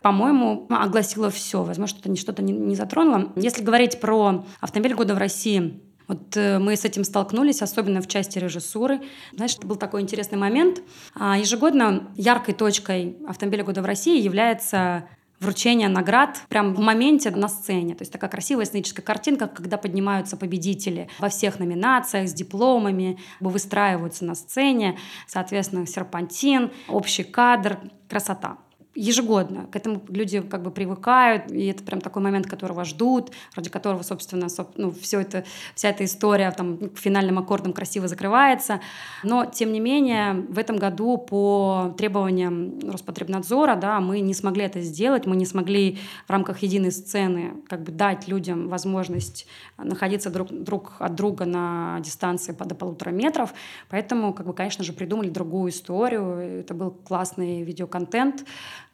По-моему, 0.02 0.66
огласила 0.70 1.30
все. 1.30 1.62
Возможно, 1.62 1.98
что-то 2.16 2.16
что 2.16 2.42
не, 2.42 2.52
не 2.52 2.76
затронула. 2.76 3.32
Если 3.36 3.62
говорить 3.62 4.00
про 4.00 4.44
автомобиль 4.60 4.94
года 4.94 5.14
в 5.14 5.18
России, 5.18 5.80
вот 6.06 6.36
э, 6.36 6.58
мы 6.58 6.76
с 6.76 6.84
этим 6.84 7.04
столкнулись, 7.04 7.62
особенно 7.62 8.00
в 8.00 8.08
части 8.08 8.38
режиссуры. 8.38 9.00
Знаешь, 9.32 9.56
это 9.56 9.66
был 9.66 9.76
такой 9.76 10.00
интересный 10.00 10.38
момент. 10.38 10.82
А, 11.14 11.36
ежегодно 11.36 12.10
яркой 12.16 12.54
точкой 12.54 13.18
автомобиля 13.28 13.64
года 13.64 13.82
в 13.82 13.84
России 13.84 14.20
является 14.20 15.08
вручение 15.40 15.88
наград 15.88 16.42
прям 16.48 16.74
в 16.74 16.80
моменте 16.80 17.30
на 17.30 17.48
сцене. 17.48 17.94
То 17.94 18.02
есть 18.02 18.12
такая 18.12 18.30
красивая 18.30 18.64
сценическая 18.64 19.02
картинка, 19.02 19.46
когда 19.46 19.76
поднимаются 19.76 20.36
победители 20.36 21.08
во 21.18 21.28
всех 21.28 21.58
номинациях 21.58 22.28
с 22.28 22.32
дипломами, 22.32 23.18
выстраиваются 23.40 24.24
на 24.24 24.34
сцене, 24.34 24.98
соответственно, 25.26 25.86
серпантин, 25.86 26.72
общий 26.88 27.24
кадр, 27.24 27.78
красота. 28.08 28.58
Ежегодно. 28.98 29.66
К 29.70 29.76
этому 29.76 30.02
люди 30.08 30.40
как 30.40 30.62
бы 30.62 30.72
привыкают, 30.72 31.52
и 31.52 31.66
это 31.66 31.84
прям 31.84 32.00
такой 32.00 32.20
момент, 32.20 32.46
которого 32.46 32.84
ждут, 32.84 33.30
ради 33.54 33.70
которого, 33.70 34.02
собственно, 34.02 34.48
ну, 34.76 34.90
все 34.90 35.20
это, 35.20 35.44
вся 35.76 35.90
эта 35.90 36.04
история 36.04 36.50
там 36.50 36.78
финальным 36.96 37.38
аккордом 37.38 37.72
красиво 37.72 38.08
закрывается. 38.08 38.80
Но, 39.22 39.44
тем 39.44 39.72
не 39.72 39.78
менее, 39.78 40.34
в 40.48 40.58
этом 40.58 40.78
году 40.78 41.16
по 41.16 41.94
требованиям 41.96 42.80
Роспотребнадзора 42.90 43.76
да, 43.76 44.00
мы 44.00 44.18
не 44.18 44.34
смогли 44.34 44.64
это 44.64 44.80
сделать, 44.80 45.26
мы 45.26 45.36
не 45.36 45.46
смогли 45.46 45.98
в 46.26 46.30
рамках 46.30 46.58
единой 46.62 46.90
сцены 46.90 47.54
как 47.68 47.84
бы 47.84 47.92
дать 47.92 48.26
людям 48.26 48.68
возможность 48.68 49.46
находиться 49.76 50.30
друг, 50.30 50.48
друг 50.50 50.94
от 50.98 51.14
друга 51.14 51.44
на 51.44 52.00
дистанции 52.00 52.52
до 52.52 52.74
полутора 52.74 53.10
метров. 53.10 53.54
Поэтому, 53.88 54.34
как 54.34 54.46
бы, 54.46 54.54
конечно 54.54 54.82
же, 54.82 54.92
придумали 54.92 55.28
другую 55.28 55.70
историю. 55.70 56.60
Это 56.60 56.74
был 56.74 56.90
классный 56.90 57.62
видеоконтент, 57.62 58.44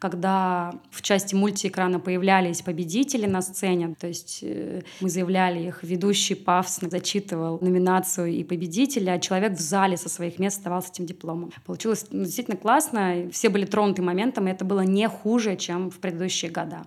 когда 0.09 0.75
в 0.91 1.01
части 1.01 1.33
мультиэкрана 1.33 1.99
появлялись 1.99 2.61
победители 2.61 3.25
на 3.25 3.41
сцене. 3.41 3.95
То 3.99 4.05
есть 4.05 4.41
э, 4.43 4.83
мы 5.01 5.09
заявляли 5.09 5.63
их, 5.67 5.81
ведущий 5.81 6.35
пафосно 6.35 6.91
зачитывал 6.91 7.57
номинацию 7.59 8.27
и 8.27 8.43
победителя, 8.43 9.13
а 9.13 9.19
человек 9.19 9.53
в 9.53 9.59
зале 9.59 9.97
со 9.97 10.07
своих 10.07 10.37
мест 10.37 10.59
оставался 10.59 10.91
этим 10.91 11.07
дипломом. 11.07 11.51
Получилось 11.65 12.05
ну, 12.11 12.23
действительно 12.23 12.55
классно, 12.55 13.29
все 13.31 13.49
были 13.49 13.65
тронуты 13.65 14.03
моментом, 14.03 14.47
и 14.47 14.51
это 14.51 14.63
было 14.63 14.81
не 14.81 15.09
хуже, 15.09 15.55
чем 15.55 15.89
в 15.89 15.97
предыдущие 15.97 16.51
года. 16.51 16.85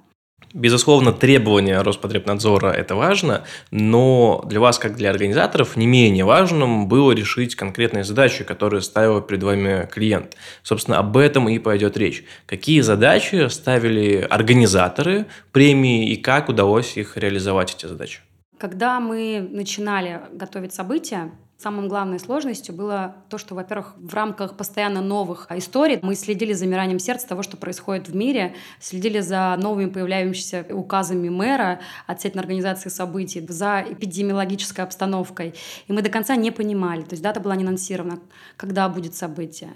Безусловно, 0.54 1.12
требования 1.12 1.82
Роспотребнадзора– 1.82 2.68
это 2.72 2.94
важно, 2.94 3.44
но 3.70 4.42
для 4.46 4.60
вас, 4.60 4.78
как 4.78 4.96
для 4.96 5.10
организаторов, 5.10 5.76
не 5.76 5.86
менее 5.86 6.24
важным 6.24 6.88
было 6.88 7.12
решить 7.12 7.54
конкретные 7.54 8.02
задачи, 8.02 8.44
которые 8.44 8.80
ставил 8.80 9.20
перед 9.20 9.42
вами 9.42 9.86
клиент. 9.92 10.36
Собственно, 10.62 10.98
об 10.98 11.16
этом 11.18 11.48
и 11.50 11.58
пойдет 11.58 11.98
речь. 11.98 12.24
Какие 12.46 12.80
задачи 12.80 13.48
ставили 13.48 14.26
организаторы 14.28 15.26
премии 15.52 16.10
и 16.10 16.16
как 16.16 16.48
удалось 16.48 16.96
их 16.96 17.16
реализовать, 17.18 17.74
эти 17.74 17.86
задачи? 17.86 18.20
Когда 18.58 19.00
мы 19.00 19.46
начинали 19.52 20.20
готовить 20.32 20.72
события, 20.72 21.30
Самым 21.60 21.88
главной 21.88 22.20
сложностью 22.20 22.72
было 22.72 23.16
то, 23.28 23.36
что, 23.36 23.56
во-первых, 23.56 23.94
в 23.96 24.14
рамках 24.14 24.56
постоянно 24.56 25.00
новых 25.00 25.48
историй 25.50 25.98
мы 26.02 26.14
следили 26.14 26.52
за 26.52 26.60
замиранием 26.60 27.00
сердца 27.00 27.26
того, 27.26 27.42
что 27.42 27.56
происходит 27.56 28.08
в 28.08 28.14
мире, 28.14 28.54
следили 28.78 29.18
за 29.18 29.56
новыми 29.58 29.90
появляющимися 29.90 30.66
указами 30.70 31.28
мэра 31.28 31.80
относительно 32.06 32.42
организации 32.42 32.90
событий, 32.90 33.44
за 33.48 33.84
эпидемиологической 33.90 34.84
обстановкой. 34.84 35.52
И 35.88 35.92
мы 35.92 36.02
до 36.02 36.10
конца 36.10 36.36
не 36.36 36.52
понимали, 36.52 37.02
то 37.02 37.14
есть 37.14 37.24
дата 37.24 37.40
была 37.40 37.56
не 37.56 37.64
анонсирована, 37.64 38.20
когда 38.56 38.88
будет 38.88 39.16
событие 39.16 39.72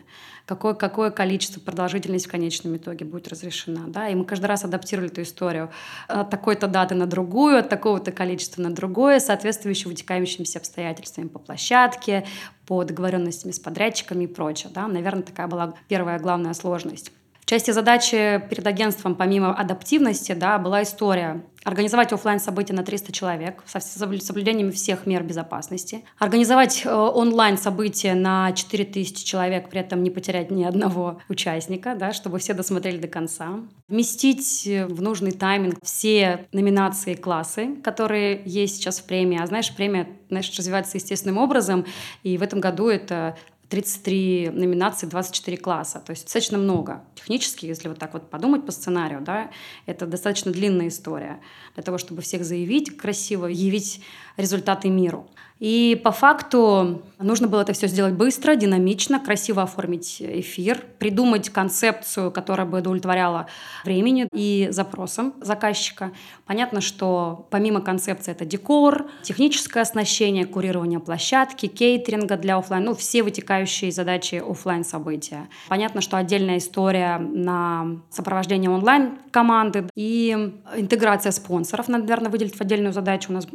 какое, 0.46 0.74
какое 0.74 1.10
количество, 1.10 1.60
продолжительность 1.60 2.26
в 2.26 2.30
конечном 2.30 2.76
итоге 2.76 3.04
будет 3.04 3.28
разрешена. 3.28 3.84
Да? 3.88 4.08
И 4.08 4.14
мы 4.14 4.24
каждый 4.24 4.46
раз 4.46 4.64
адаптировали 4.64 5.10
эту 5.10 5.22
историю 5.22 5.70
от 6.08 6.30
такой-то 6.30 6.66
даты 6.66 6.94
на 6.94 7.06
другую, 7.06 7.58
от 7.58 7.68
такого-то 7.68 8.12
количества 8.12 8.62
на 8.62 8.74
другое, 8.74 9.20
соответствующие 9.20 9.88
вытекающимся 9.88 10.58
обстоятельствами 10.58 11.28
по 11.28 11.38
площадке, 11.38 12.26
по 12.66 12.84
договоренностям 12.84 13.52
с 13.52 13.58
подрядчиками 13.58 14.24
и 14.24 14.26
прочее. 14.26 14.70
Да? 14.74 14.88
Наверное, 14.88 15.22
такая 15.22 15.46
была 15.46 15.74
первая 15.88 16.18
главная 16.18 16.54
сложность. 16.54 17.12
В 17.42 17.46
части 17.46 17.72
задачи 17.72 18.40
перед 18.48 18.66
агентством, 18.66 19.16
помимо 19.16 19.52
адаптивности, 19.52 20.32
да, 20.32 20.58
была 20.58 20.84
история. 20.84 21.44
Организовать 21.64 22.12
офлайн 22.12 22.40
события 22.40 22.72
на 22.72 22.84
300 22.84 23.12
человек 23.12 23.62
со 23.66 23.78
соблюдением 23.80 24.72
всех 24.72 25.06
мер 25.06 25.22
безопасности, 25.22 26.04
организовать 26.18 26.82
э, 26.84 26.92
онлайн 26.92 27.58
события 27.58 28.14
на 28.14 28.52
4000 28.52 29.24
человек, 29.24 29.68
при 29.68 29.80
этом 29.80 30.02
не 30.02 30.10
потерять 30.10 30.50
ни 30.50 30.64
одного 30.64 31.20
участника, 31.28 31.94
да, 31.94 32.12
чтобы 32.12 32.38
все 32.38 32.54
досмотрели 32.54 32.98
до 32.98 33.08
конца, 33.08 33.60
вместить 33.88 34.64
в 34.66 35.02
нужный 35.02 35.32
тайминг 35.32 35.76
все 35.84 36.46
номинации 36.52 37.14
классы, 37.14 37.76
которые 37.82 38.42
есть 38.44 38.76
сейчас 38.76 39.00
в 39.00 39.04
премии. 39.04 39.40
А 39.40 39.46
знаешь, 39.46 39.74
премия 39.74 40.08
знаешь, 40.32 40.50
развивается 40.56 40.96
естественным 40.96 41.36
образом, 41.38 41.84
и 42.22 42.38
в 42.38 42.42
этом 42.42 42.60
году 42.60 42.88
это 42.88 43.36
33 43.72 44.50
номинации, 44.52 45.06
24 45.06 45.56
класса. 45.56 46.02
То 46.04 46.10
есть 46.10 46.24
достаточно 46.24 46.58
много. 46.58 47.02
Технически, 47.14 47.64
если 47.64 47.88
вот 47.88 47.98
так 47.98 48.12
вот 48.12 48.28
подумать 48.28 48.66
по 48.66 48.72
сценарию, 48.72 49.22
да, 49.22 49.50
это 49.86 50.04
достаточно 50.04 50.52
длинная 50.52 50.88
история 50.88 51.40
для 51.74 51.82
того, 51.82 51.96
чтобы 51.96 52.20
всех 52.20 52.44
заявить 52.44 52.94
красиво, 52.98 53.46
явить 53.46 54.02
результаты 54.36 54.90
миру. 54.90 55.26
И 55.62 56.00
по 56.02 56.10
факту 56.10 57.02
нужно 57.20 57.46
было 57.46 57.60
это 57.60 57.72
все 57.72 57.86
сделать 57.86 58.14
быстро, 58.14 58.56
динамично, 58.56 59.20
красиво 59.20 59.62
оформить 59.62 60.20
эфир, 60.20 60.84
придумать 60.98 61.50
концепцию, 61.50 62.32
которая 62.32 62.66
бы 62.66 62.80
удовлетворяла 62.80 63.46
времени 63.84 64.26
и 64.34 64.66
запросам 64.72 65.34
заказчика. 65.40 66.10
Понятно, 66.46 66.80
что 66.80 67.46
помимо 67.50 67.80
концепции 67.80 68.32
это 68.32 68.44
декор, 68.44 69.08
техническое 69.22 69.82
оснащение, 69.82 70.46
курирование 70.46 70.98
площадки, 70.98 71.66
кейтеринга 71.66 72.36
для 72.36 72.56
офлайн, 72.56 72.82
ну, 72.82 72.96
все 72.96 73.22
вытекающие 73.22 73.92
задачи 73.92 74.42
офлайн 74.44 74.84
события. 74.84 75.48
Понятно, 75.68 76.00
что 76.00 76.16
отдельная 76.16 76.58
история 76.58 77.18
на 77.18 78.00
сопровождение 78.10 78.68
онлайн 78.68 79.16
команды 79.30 79.86
и 79.94 80.32
интеграция 80.76 81.30
спонсоров, 81.30 81.86
надо, 81.86 82.02
наверное, 82.02 82.32
выделить 82.32 82.56
в 82.56 82.60
отдельную 82.60 82.92
задачу. 82.92 83.30
У 83.30 83.34
нас 83.34 83.46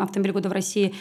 автомобиль 0.00 0.32
года 0.32 0.48
в 0.48 0.52
России 0.52 0.94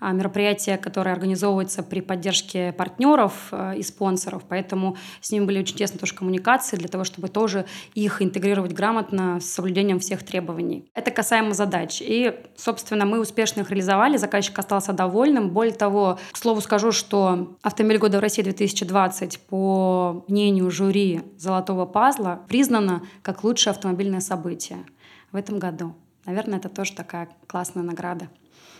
мероприятие, 0.00 0.78
которое 0.78 1.12
организовывается 1.12 1.82
при 1.82 2.00
поддержке 2.00 2.72
партнеров 2.72 3.48
э, 3.52 3.76
и 3.76 3.82
спонсоров, 3.82 4.42
поэтому 4.48 4.96
с 5.20 5.30
ними 5.30 5.44
были 5.44 5.60
очень 5.60 5.76
тесные 5.76 5.98
тоже 5.98 6.14
коммуникации 6.14 6.76
для 6.76 6.88
того, 6.88 7.04
чтобы 7.04 7.28
тоже 7.28 7.66
их 7.94 8.22
интегрировать 8.22 8.72
грамотно 8.72 9.40
с 9.40 9.46
соблюдением 9.46 9.98
всех 9.98 10.22
требований. 10.24 10.84
Это 10.94 11.10
касаемо 11.10 11.54
задач. 11.54 12.00
И, 12.00 12.34
собственно, 12.56 13.04
мы 13.06 13.20
успешно 13.20 13.60
их 13.60 13.70
реализовали, 13.70 14.16
заказчик 14.16 14.58
остался 14.58 14.92
довольным. 14.92 15.50
Более 15.50 15.74
того, 15.74 16.18
к 16.32 16.36
слову 16.36 16.60
скажу, 16.60 16.92
что 16.92 17.56
«Автомобиль 17.62 17.98
года 17.98 18.18
в 18.18 18.20
России 18.20 18.44
2020» 18.44 19.38
по 19.48 20.24
мнению 20.28 20.70
жюри 20.70 21.22
«Золотого 21.36 21.86
пазла» 21.86 22.40
признано 22.48 23.02
как 23.22 23.44
лучшее 23.44 23.72
автомобильное 23.72 24.20
событие 24.20 24.78
в 25.32 25.36
этом 25.36 25.58
году. 25.58 25.94
Наверное, 26.24 26.58
это 26.58 26.68
тоже 26.68 26.92
такая 26.92 27.28
классная 27.46 27.82
награда 27.82 28.28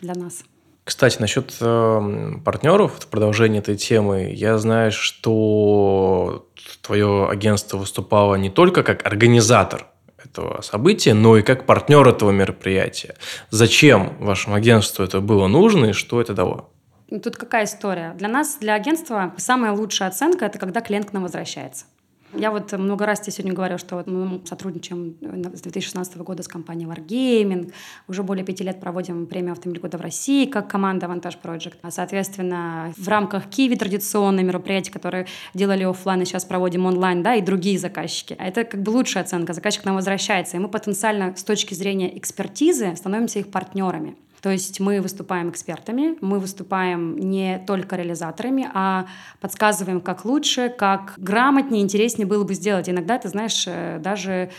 для 0.00 0.14
нас. 0.14 0.44
Кстати, 0.88 1.20
насчет 1.20 1.54
э, 1.60 2.32
партнеров, 2.42 2.94
в 2.98 3.06
продолжении 3.08 3.58
этой 3.58 3.76
темы, 3.76 4.32
я 4.32 4.56
знаю, 4.56 4.90
что 4.90 6.48
твое 6.80 7.28
агентство 7.28 7.76
выступало 7.76 8.36
не 8.36 8.48
только 8.48 8.82
как 8.82 9.04
организатор 9.04 9.88
этого 10.16 10.62
события, 10.62 11.12
но 11.12 11.36
и 11.36 11.42
как 11.42 11.66
партнер 11.66 12.08
этого 12.08 12.30
мероприятия. 12.30 13.16
Зачем 13.50 14.16
вашему 14.18 14.56
агентству 14.56 15.04
это 15.04 15.20
было 15.20 15.46
нужно 15.46 15.90
и 15.90 15.92
что 15.92 16.22
это 16.22 16.32
дало? 16.32 16.70
Тут 17.22 17.36
какая 17.36 17.66
история? 17.66 18.14
Для 18.16 18.28
нас, 18.28 18.56
для 18.58 18.72
агентства, 18.72 19.34
самая 19.36 19.72
лучшая 19.72 20.08
оценка– 20.08 20.44
это 20.46 20.58
когда 20.58 20.80
клиент 20.80 21.10
к 21.10 21.12
нам 21.12 21.24
возвращается. 21.24 21.84
Я 22.34 22.50
вот 22.50 22.72
много 22.72 23.06
раз 23.06 23.20
тебе 23.20 23.32
сегодня 23.32 23.54
говорю, 23.54 23.78
что 23.78 24.02
мы 24.06 24.40
сотрудничаем 24.44 25.16
с 25.54 25.60
2016 25.62 26.16
года 26.18 26.42
с 26.42 26.48
компанией 26.48 26.86
Wargaming, 26.86 27.72
уже 28.06 28.22
более 28.22 28.44
пяти 28.44 28.64
лет 28.64 28.80
проводим 28.80 29.26
премию 29.26 29.52
«Автомобиль 29.52 29.80
года 29.80 29.96
в 29.96 30.02
России» 30.02 30.44
как 30.44 30.68
команда 30.68 31.08
«Вантаж 31.08 31.38
Project. 31.42 31.76
А, 31.82 31.90
соответственно, 31.90 32.92
в 32.96 33.08
рамках 33.08 33.48
Киви 33.48 33.76
традиционные 33.76 34.44
мероприятия, 34.44 34.92
которые 34.92 35.26
делали 35.54 35.84
офлайн, 35.84 36.22
и 36.22 36.24
сейчас 36.26 36.44
проводим 36.44 36.86
онлайн, 36.86 37.22
да, 37.22 37.34
и 37.34 37.40
другие 37.40 37.78
заказчики. 37.78 38.36
А 38.38 38.46
это 38.46 38.64
как 38.64 38.82
бы 38.82 38.90
лучшая 38.90 39.24
оценка. 39.24 39.54
Заказчик 39.54 39.82
к 39.82 39.86
нам 39.86 39.96
возвращается, 39.96 40.56
и 40.56 40.60
мы 40.60 40.68
потенциально 40.68 41.34
с 41.34 41.42
точки 41.42 41.74
зрения 41.74 42.16
экспертизы 42.18 42.94
становимся 42.94 43.38
их 43.38 43.50
партнерами. 43.50 44.16
То 44.42 44.50
есть 44.50 44.80
мы 44.80 45.00
выступаем 45.00 45.50
экспертами, 45.50 46.16
мы 46.20 46.38
выступаем 46.38 47.16
не 47.16 47.58
только 47.66 47.96
реализаторами, 47.96 48.70
а 48.72 49.06
подсказываем, 49.40 50.00
как 50.00 50.24
лучше, 50.24 50.68
как 50.68 51.14
грамотнее, 51.16 51.82
интереснее 51.82 52.26
было 52.26 52.44
бы 52.44 52.54
сделать. 52.54 52.88
Иногда, 52.88 53.18
ты 53.18 53.28
знаешь, 53.28 53.64
э, 53.66 53.98
даже 53.98 54.50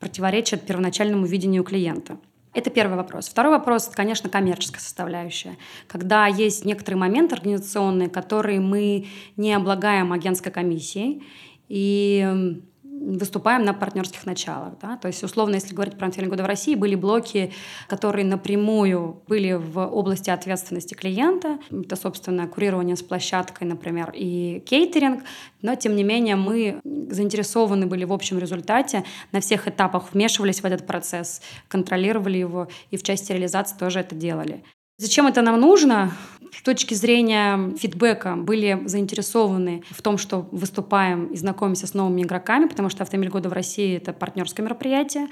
противоречит 0.00 0.66
первоначальному 0.66 1.26
видению 1.26 1.64
клиента. 1.64 2.18
Это 2.56 2.70
первый 2.70 2.96
вопрос. 2.96 3.28
Второй 3.28 3.52
вопрос, 3.52 3.86
это, 3.86 3.96
конечно, 3.96 4.30
коммерческая 4.30 4.80
составляющая. 4.80 5.58
Когда 5.88 6.26
есть 6.26 6.64
некоторые 6.64 6.98
моменты 6.98 7.34
организационные, 7.34 8.08
которые 8.08 8.60
мы 8.60 9.08
не 9.36 9.52
облагаем 9.52 10.10
агентской 10.12 10.50
комиссией, 10.50 11.22
и 11.68 12.62
выступаем 13.00 13.64
на 13.64 13.74
партнерских 13.74 14.26
началах. 14.26 14.74
Да? 14.80 14.96
То 14.96 15.08
есть, 15.08 15.22
условно, 15.22 15.54
если 15.54 15.74
говорить 15.74 15.96
про 15.96 16.06
антивалин 16.06 16.30
года 16.30 16.42
в 16.42 16.46
России, 16.46 16.74
были 16.74 16.94
блоки, 16.94 17.52
которые 17.88 18.24
напрямую 18.24 19.22
были 19.26 19.52
в 19.52 19.78
области 19.78 20.30
ответственности 20.30 20.94
клиента. 20.94 21.58
Это, 21.70 21.96
собственно, 21.96 22.46
курирование 22.46 22.96
с 22.96 23.02
площадкой, 23.02 23.64
например, 23.64 24.12
и 24.14 24.62
кейтеринг. 24.66 25.22
Но, 25.62 25.74
тем 25.74 25.96
не 25.96 26.04
менее, 26.04 26.36
мы 26.36 26.80
заинтересованы 26.84 27.86
были 27.86 28.04
в 28.04 28.12
общем 28.12 28.38
результате, 28.38 29.04
на 29.32 29.40
всех 29.40 29.68
этапах 29.68 30.12
вмешивались 30.12 30.60
в 30.60 30.64
этот 30.64 30.86
процесс, 30.86 31.42
контролировали 31.68 32.38
его 32.38 32.68
и 32.90 32.96
в 32.96 33.02
части 33.02 33.32
реализации 33.32 33.76
тоже 33.76 34.00
это 34.00 34.14
делали. 34.14 34.62
Зачем 34.98 35.26
это 35.26 35.42
нам 35.42 35.60
нужно? 35.60 36.12
С 36.54 36.62
точки 36.62 36.94
зрения 36.94 37.76
фидбэка 37.76 38.34
были 38.34 38.80
заинтересованы 38.86 39.82
в 39.90 40.00
том, 40.00 40.16
что 40.16 40.48
выступаем 40.52 41.26
и 41.26 41.36
знакомимся 41.36 41.86
с 41.86 41.92
новыми 41.92 42.22
игроками, 42.22 42.66
потому 42.66 42.88
что 42.88 43.02
«Автомобиль 43.02 43.30
года» 43.30 43.50
в 43.50 43.52
России— 43.52 43.96
это 43.98 44.14
партнерское 44.14 44.64
мероприятие. 44.64 45.28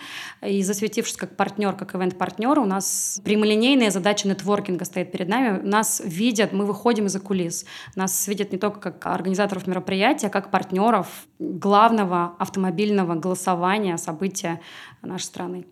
И 0.47 0.63
засветившись 0.63 1.17
как 1.17 1.35
партнер, 1.35 1.73
как 1.73 1.95
ивент-партнер, 1.95 2.59
у 2.59 2.67
нас 2.67 3.23
прямолинейная 3.25 3.91
задача 3.91 4.29
нетворкинга 4.29 4.85
стоит 4.85 5.13
перед 5.13 5.29
нами. 5.29 5.63
Нас 5.63 6.03
видят, 6.05 6.53
мы 6.53 6.67
выходим 6.67 7.07
из-за 7.07 7.21
кулис. 7.21 7.65
Нас 7.97 8.29
видят 8.29 8.53
не 8.53 8.59
только 8.59 8.81
как 8.81 9.07
организаторов 9.07 9.67
мероприятия, 9.67 10.27
а 10.27 10.31
как 10.31 10.51
партнеров 10.51 11.09
главного 11.39 12.35
автомобильного 12.39 13.15
голосования, 13.15 13.97
события 13.97 14.61
нашей 15.01 15.25
страны. 15.25 15.65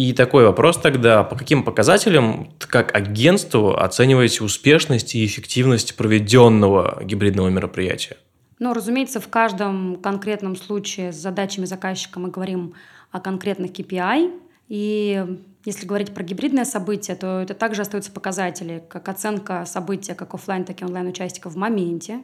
И 0.00 0.14
такой 0.14 0.46
вопрос 0.46 0.78
тогда, 0.78 1.22
по 1.24 1.36
каким 1.36 1.62
показателям, 1.62 2.54
как 2.58 2.96
агентству, 2.96 3.74
оцениваете 3.74 4.42
успешность 4.42 5.14
и 5.14 5.26
эффективность 5.26 5.94
проведенного 5.94 7.02
гибридного 7.04 7.50
мероприятия? 7.50 8.16
Ну, 8.58 8.72
разумеется, 8.72 9.20
в 9.20 9.28
каждом 9.28 9.96
конкретном 9.96 10.56
случае 10.56 11.12
с 11.12 11.16
задачами 11.16 11.66
заказчика 11.66 12.18
мы 12.18 12.30
говорим 12.30 12.72
о 13.10 13.20
конкретных 13.20 13.72
KPI. 13.72 14.32
И 14.68 15.22
если 15.66 15.86
говорить 15.86 16.14
про 16.14 16.22
гибридное 16.22 16.64
событие, 16.64 17.14
то 17.14 17.42
это 17.42 17.52
также 17.52 17.82
остаются 17.82 18.10
показатели, 18.10 18.82
как 18.88 19.06
оценка 19.06 19.66
события 19.66 20.14
как 20.14 20.32
офлайн, 20.32 20.64
так 20.64 20.80
и 20.80 20.84
онлайн 20.86 21.08
участников 21.08 21.52
в 21.52 21.56
моменте, 21.58 22.22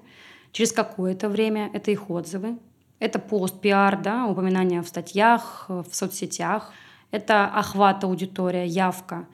через 0.50 0.72
какое-то 0.72 1.28
время, 1.28 1.70
это 1.74 1.90
их 1.90 2.08
отзывы, 2.08 2.56
это 3.00 3.18
пост-пиар, 3.18 4.00
да, 4.00 4.24
упоминания 4.24 4.80
в 4.80 4.88
статьях, 4.88 5.66
в 5.68 5.88
соцсетях– 5.92 6.72
это 7.16 7.46
охват 7.46 8.04
аудитория, 8.04 8.66
явка, 8.66 9.26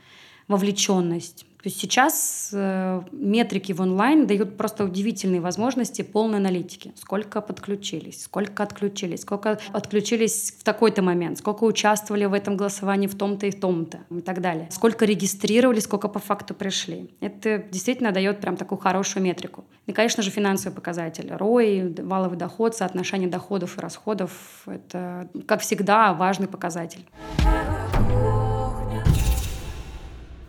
вовлеченность. 0.49 1.45
То 1.62 1.68
есть 1.68 1.81
сейчас 1.81 2.51
э, 2.53 3.03
метрики 3.12 3.70
в 3.70 3.81
онлайн 3.81 4.27
дают 4.27 4.57
просто 4.57 4.85
удивительные 4.85 5.40
возможности 5.40 6.03
полной 6.03 6.38
аналитики. 6.38 6.92
Сколько 6.96 7.40
подключились, 7.40 8.25
сколько 8.25 8.64
отключились, 8.64 9.20
сколько 9.20 9.61
отключились 9.72 10.57
в 10.59 10.64
такой-то 10.64 11.03
момент, 11.03 11.38
сколько 11.38 11.62
участвовали 11.62 12.25
в 12.25 12.33
этом 12.33 12.57
голосовании 12.57 13.07
в 13.07 13.14
том-то 13.16 13.46
и 13.46 13.53
в 13.53 13.61
том-то 13.61 14.01
и 14.11 14.20
так 14.22 14.40
далее. 14.40 14.66
Сколько 14.72 15.05
регистрировали, 15.05 15.79
сколько 15.79 16.09
по 16.09 16.18
факту 16.18 16.53
пришли. 16.53 17.14
Это 17.20 17.59
действительно 17.70 18.11
дает 18.11 18.40
прям 18.40 18.57
такую 18.57 18.81
хорошую 18.81 19.22
метрику. 19.22 19.64
И, 19.87 19.92
конечно 19.92 20.25
же, 20.25 20.31
финансовые 20.31 20.75
показатели. 20.75 21.33
ROI, 21.33 22.05
валовый 22.05 22.38
доход, 22.38 22.75
соотношение 22.75 23.29
доходов 23.29 23.79
и 23.79 23.81
расходов— 23.81 24.33
это, 24.66 25.29
как 25.46 25.61
всегда, 25.61 26.12
важный 26.12 26.48
показатель. 26.48 27.07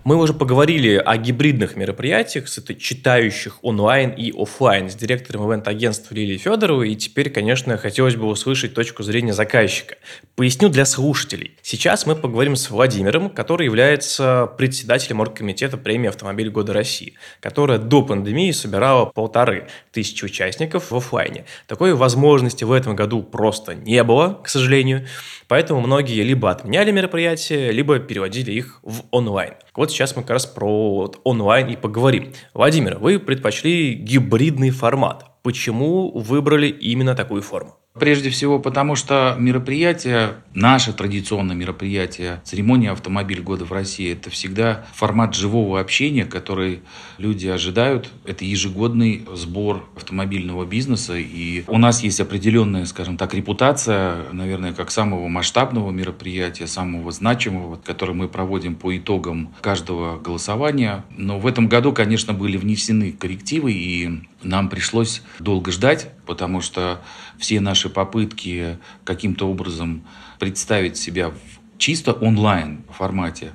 Мы 0.04 0.18
уже 0.18 0.34
поговорили 0.34 0.96
о 0.96 1.16
гибридных 1.16 1.78
мероприятиях, 1.78 2.50
читающих 2.50 3.60
онлайн 3.62 4.10
и 4.10 4.34
офлайн 4.38 4.90
с 4.90 4.96
директором 4.96 5.50
ивент-агентства 5.50 6.14
Лилией 6.14 6.40
Федоровой, 6.40 6.92
и 6.92 6.96
теперь, 6.98 7.30
конечно, 7.30 7.78
хотелось 7.78 8.18
бы 8.18 8.28
услышать 8.28 8.74
точку 8.74 9.04
зрения 9.04 9.32
заказчика. 9.32 9.96
Поясню 10.36 10.68
для 10.68 10.84
слушателей. 10.84 11.56
Сейчас 11.62 12.06
мы 12.06 12.18
поговорим 12.18 12.58
с 12.58 12.70
Владимиром, 12.70 13.30
который 13.30 13.66
является 13.66 14.52
председателем 14.58 15.22
оргкомитета 15.22 15.78
премии 15.78 16.10
«Автомобиль 16.10 16.50
года 16.50 16.74
России», 16.74 17.14
которая 17.40 17.78
до 17.78 18.02
пандемии 18.02 18.52
собирала 18.52 19.06
полторы 19.06 19.68
тысячи 19.94 20.26
участников 20.26 20.92
в 20.92 20.98
офлайне. 20.98 21.46
Такой 21.66 21.94
возможности 21.94 22.66
в 22.66 22.74
этом 22.74 22.98
году 22.98 23.24
просто 23.24 23.74
не 23.74 24.04
было, 24.04 24.38
к 24.44 24.50
сожалению, 24.50 25.08
поэтому 25.48 25.80
многие 25.80 26.24
либо 26.24 26.52
отменяли 26.52 26.92
мероприятия, 26.92 27.72
либо 27.72 28.00
переводили 28.00 28.52
их 28.52 28.80
в 28.84 29.04
онлайн. 29.12 29.54
Вот 29.76 29.90
сейчас 29.90 30.16
мы 30.16 30.22
как 30.22 30.32
раз 30.32 30.46
про 30.46 31.12
онлайн 31.24 31.70
и 31.70 31.76
поговорим. 31.76 32.34
Владимир, 32.54 33.00
вы 33.00 33.20
предпочли 33.20 33.94
гибридный 33.96 34.70
формат. 34.70 35.26
Почему 35.42 36.12
выбрали 36.12 36.68
именно 36.68 37.16
такую 37.16 37.42
форму? 37.42 37.76
Прежде 37.94 38.32
всего 38.32 38.58
потому, 38.58 38.96
что 38.96 39.36
мероприятие, 39.38 40.38
наше 40.56 40.94
традиционное 40.94 41.56
мероприятие, 41.56 42.42
церемония 42.44 42.90
«Автомобиль 42.90 43.40
года 43.40 43.66
в 43.66 43.72
России»– 43.72 44.12
это 44.14 44.32
всегда 44.32 44.84
формат 44.96 45.36
живого 45.36 45.80
общения, 45.80 46.26
который 46.26 46.82
люди 47.20 47.48
ожидают. 47.48 48.10
Это 48.26 48.46
ежегодный 48.46 49.24
сбор 49.36 49.88
автомобильного 49.96 50.66
бизнеса. 50.66 51.18
И 51.18 51.66
у 51.68 51.78
нас 51.78 52.02
есть 52.02 52.20
определенная, 52.20 52.86
скажем 52.86 53.16
так, 53.16 53.36
репутация, 53.36 54.24
наверное, 54.32 54.74
как 54.74 54.90
самого 54.90 55.28
масштабного 55.28 55.92
мероприятия, 55.92 56.66
самого 56.66 57.12
значимого, 57.12 57.76
который 57.76 58.16
мы 58.16 58.28
проводим 58.28 58.74
по 58.74 58.98
итогам 58.98 59.54
каждого 59.62 60.18
голосования. 60.18 61.06
Но 61.12 61.38
в 61.38 61.46
этом 61.46 61.68
году, 61.68 61.94
конечно, 61.94 62.34
были 62.34 62.58
внесены 62.58 63.12
коррективы, 63.12 63.72
и 63.72 64.24
нам 64.44 64.70
пришлось 64.70 65.22
долго 65.40 65.72
ждать, 65.72 66.12
потому 66.26 66.62
что 66.62 67.02
все 67.38 67.60
наши 67.60 67.90
попытки 67.90 68.78
каким-то 69.04 69.50
образом 69.50 70.04
представить 70.40 70.98
себя 70.98 71.30
в 71.30 71.36
чисто 71.78 72.14
онлайн 72.14 72.84
формате, 72.90 73.52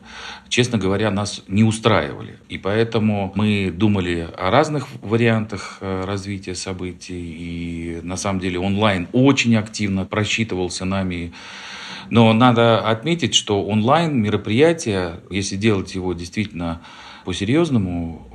честно 0.51 0.77
говоря, 0.77 1.11
нас 1.11 1.43
не 1.49 1.65
устраивали. 1.65 2.39
И 2.51 2.59
поэтому 2.59 3.33
мы 3.35 3.73
думали 3.75 4.29
о 4.37 4.51
разных 4.51 4.87
вариантах 5.01 5.79
э, 5.81 6.05
развития 6.05 6.55
событий. 6.55 7.15
И 7.15 8.01
на 8.03 8.17
самом 8.17 8.41
деле 8.41 8.59
онлайн 8.59 9.09
очень 9.13 9.57
активно 9.57 10.05
просчитывался 10.05 10.85
нами. 10.85 11.33
Но 12.11 12.33
надо 12.35 12.81
отметить, 12.81 13.35
что 13.35 13.65
онлайн 13.65 14.21
мероприятие, 14.21 15.21
если 15.31 15.57
делать 15.57 15.95
его 15.95 16.13
действительно 16.13 16.83
по-серьезному, 17.25 18.28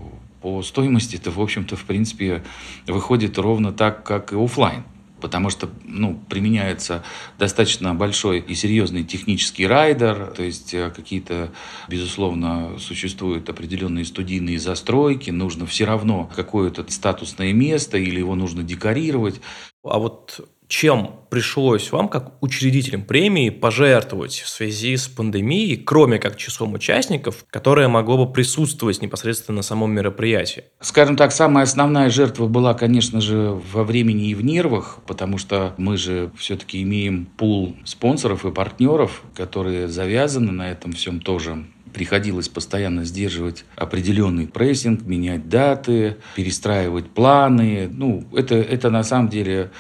по 0.43 0.62
стоимости 0.62 1.15
это, 1.15 1.32
в 1.32 1.39
общем-то, 1.39 1.77
в 1.77 1.86
принципе, 1.86 2.43
выходит 2.86 3.38
ровно 3.38 3.71
так, 3.71 4.03
как 4.03 4.34
и 4.34 4.36
офлайн. 4.36 4.84
Потому 5.21 5.49
что 5.49 5.69
ну, 5.86 6.21
применяется 6.29 7.01
достаточно 7.39 7.95
большой 7.95 8.39
и 8.41 8.53
серьезный 8.56 9.06
технический 9.06 9.65
райдер, 9.65 10.34
то 10.36 10.43
есть 10.43 10.73
э, 10.73 10.91
какие-то, 10.93 11.53
безусловно, 11.88 12.77
существуют 12.77 13.49
определенные 13.49 14.03
студийные 14.03 14.60
застройки, 14.60 15.32
нужно 15.32 15.65
все 15.65 15.86
равно 15.86 16.29
какое-то 16.36 16.84
статусное 16.91 17.53
место 17.53 17.97
или 17.97 18.19
его 18.19 18.36
нужно 18.36 18.63
декорировать. 18.63 19.39
А 19.82 19.97
вот 19.97 20.45
чем 20.73 21.12
пришлось 21.29 21.91
вам, 21.91 22.09
как 22.09 22.33
учредителям 22.41 23.03
премии, 23.03 23.51
пожертвовать 23.51 24.39
в 24.39 24.49
связи 24.49 24.97
с 24.97 25.07
пандемией, 25.07 25.77
кроме 25.77 26.17
как 26.17 26.36
числом 26.36 26.73
участников, 26.73 27.45
которое 27.51 27.88
могло 27.88 28.25
бы 28.25 28.33
присутствовать 28.33 28.99
непосредственно 28.99 29.57
на 29.57 29.62
самом 29.62 29.91
мероприятии? 29.91 30.63
Скажем 30.81 31.15
так, 31.15 31.31
самая 31.31 31.65
основная 31.65 32.09
жертва 32.09 32.47
была, 32.47 32.73
конечно 32.73 33.21
же, 33.21 33.62
во 33.71 33.83
времени 33.83 34.29
и 34.29 34.33
в 34.33 34.43
нервах, 34.43 34.97
потому 35.05 35.38
что 35.38 35.75
мы 35.77 35.95
же 35.95 36.31
все-таки 36.36 36.81
имеем 36.81 37.27
пул 37.27 37.77
спонсоров 37.86 38.43
и 38.43 38.51
партнеров, 38.51 39.21
которые 39.36 39.88
завязаны 39.88 40.51
на 40.51 40.71
этом 40.71 40.93
всем 40.93 41.21
тоже 41.21 41.65
приходилось 41.93 42.49
постоянно 42.49 43.05
сдерживать 43.05 43.65
определенный 43.75 44.47
прессинг, 44.47 45.03
менять 45.03 45.47
даты, 45.47 46.17
перестраивать 46.36 47.09
планы. 47.12 47.88
Ну, 47.91 48.25
это, 48.36 48.55
это 48.55 48.89
на 48.89 49.03
самом 49.03 49.29
деле 49.29 49.71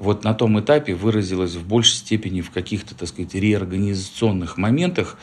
вот 0.00 0.24
на 0.24 0.34
том 0.34 0.58
этапе 0.58 0.94
выразилось 0.94 1.54
в 1.54 1.66
большей 1.66 1.96
степени 1.96 2.40
в 2.40 2.50
каких-то, 2.50 2.94
так 2.94 3.08
сказать, 3.08 3.34
реорганизационных 3.34 4.56
моментах 4.56 5.16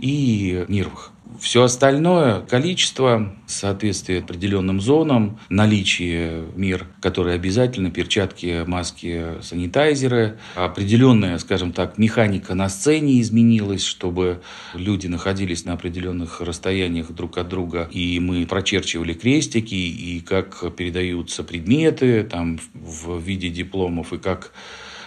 и 0.00 0.64
нервах. 0.68 1.12
Все 1.38 1.62
остальное, 1.62 2.40
количество, 2.40 3.36
соответствие 3.46 4.18
определенным 4.18 4.80
зонам, 4.80 5.38
наличие 5.48 6.44
мер, 6.56 6.86
которые 7.00 7.36
обязательно, 7.36 7.90
перчатки, 7.90 8.64
маски, 8.66 9.40
санитайзеры, 9.40 10.38
определенная, 10.56 11.38
скажем 11.38 11.72
так, 11.72 11.98
механика 11.98 12.54
на 12.54 12.68
сцене 12.68 13.20
изменилась, 13.20 13.84
чтобы 13.84 14.42
люди 14.74 15.06
находились 15.06 15.64
на 15.64 15.74
определенных 15.74 16.40
расстояниях 16.40 17.12
друг 17.12 17.38
от 17.38 17.48
друга, 17.48 17.88
и 17.90 18.18
мы 18.18 18.44
прочерчивали 18.44 19.14
крестики, 19.14 19.74
и 19.74 20.20
как 20.20 20.74
передаются 20.74 21.44
предметы 21.44 22.24
там, 22.24 22.58
в 22.74 23.18
виде 23.18 23.48
дипломов, 23.50 24.12
и 24.12 24.18
как 24.18 24.52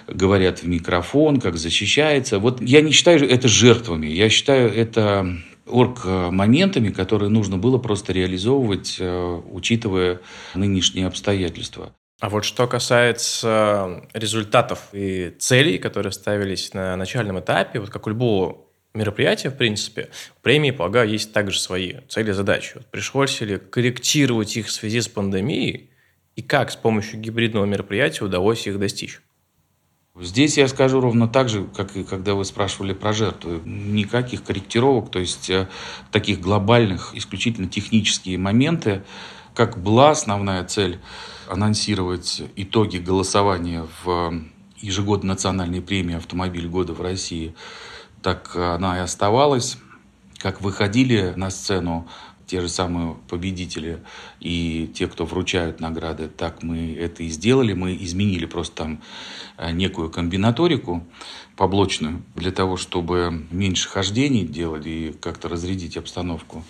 говорят 0.08 0.60
в 0.60 0.68
микрофон, 0.68 1.40
как 1.40 1.58
защищается. 1.58 2.40
Вот 2.40 2.62
я 2.62 2.82
не 2.82 2.92
считаю 2.92 3.28
это 3.30 3.48
жертвами, 3.48 4.08
я 4.08 4.30
считаю 4.30 4.74
это 4.74 5.38
орг-моментами, 5.66 6.90
которые 6.90 7.30
нужно 7.30 7.58
было 7.58 7.78
просто 7.78 8.14
реализовывать, 8.14 8.98
э, 9.00 9.42
учитывая 9.52 10.20
нынешние 10.56 11.08
обстоятельства. 11.08 11.94
А 12.20 12.30
вот 12.30 12.46
что 12.46 12.68
касается 12.68 14.08
результатов 14.14 14.90
и 14.94 15.34
целей, 15.40 15.78
которые 15.78 16.12
ставились 16.14 16.74
на 16.74 16.96
начальном 16.96 17.40
этапе, 17.40 17.80
вот 17.80 17.90
как 17.90 18.08
у 18.08 18.12
любого 18.12 18.58
мероприятия, 18.94 19.50
в 19.50 19.58
принципе, 19.58 20.10
премии, 20.42 20.72
полагаю, 20.72 21.10
есть 21.10 21.34
также 21.34 21.60
свои 21.60 21.96
цели 22.08 22.30
и 22.30 22.34
задачи. 22.34 22.82
Пришлось 22.92 23.42
ли 23.42 23.58
корректировать 23.58 24.56
их 24.56 24.68
в 24.68 24.72
связи 24.72 25.02
с 25.02 25.08
пандемией, 25.08 25.90
и 26.36 26.42
как 26.42 26.72
с 26.72 26.76
помощью 26.76 27.20
гибридного 27.20 27.66
мероприятия 27.66 28.24
удалось 28.24 28.68
их 28.68 28.80
достичь? 28.80 29.22
Здесь 30.20 30.58
я 30.60 30.68
скажу 30.68 31.02
ровно 31.02 31.28
так 31.28 31.50
же, 31.50 31.64
как 31.76 31.96
и 31.96 32.04
когда 32.04 32.36
вы 32.36 32.46
спрашивали 32.46 32.94
про 32.94 33.14
жертвы. 33.14 33.62
Никаких 33.66 34.44
корректировок, 34.44 35.10
то 35.10 35.18
есть 35.18 35.50
э, 35.50 35.68
таких 36.12 36.40
глобальных, 36.40 37.16
исключительно 37.16 37.68
технические 37.68 38.38
моменты, 38.38 39.04
как 39.56 39.82
была 39.82 40.12
основная 40.12 40.64
цель 40.66 41.00
анонсировать 41.50 42.44
итоги 42.56 42.98
голосования 42.98 43.88
в 44.04 44.36
ежегодной 44.78 45.30
национальной 45.30 45.82
премии 45.82 46.16
«Автомобиль 46.16 46.68
года 46.68 46.94
в 46.94 47.02
России», 47.02 47.56
так 48.22 48.56
она 48.56 48.98
и 48.98 49.00
оставалась. 49.00 49.80
Как 50.38 50.62
выходили 50.62 51.34
на 51.36 51.50
сцену 51.50 52.08
те 52.46 52.62
же 52.62 52.70
самые 52.70 53.16
победители 53.30 54.00
и 54.40 54.90
те, 54.94 55.08
кто 55.08 55.26
вручают 55.26 55.80
награды, 55.80 56.28
так 56.28 56.64
мы 56.64 56.96
это 56.96 57.24
и 57.24 57.30
сделали. 57.30 57.74
Мы 57.74 57.96
изменили 58.02 58.46
просто 58.46 58.76
там 58.76 59.02
э, 59.58 59.72
некую 59.72 60.10
комбинаторику 60.10 61.06
поблочную 61.56 62.24
для 62.36 62.52
того, 62.52 62.78
чтобы 62.78 63.46
меньше 63.52 63.90
хождений 63.90 64.46
делать 64.46 64.86
и 64.86 65.16
как-то 65.22 65.50
разрядить 65.50 65.98
обстановку. 65.98 66.64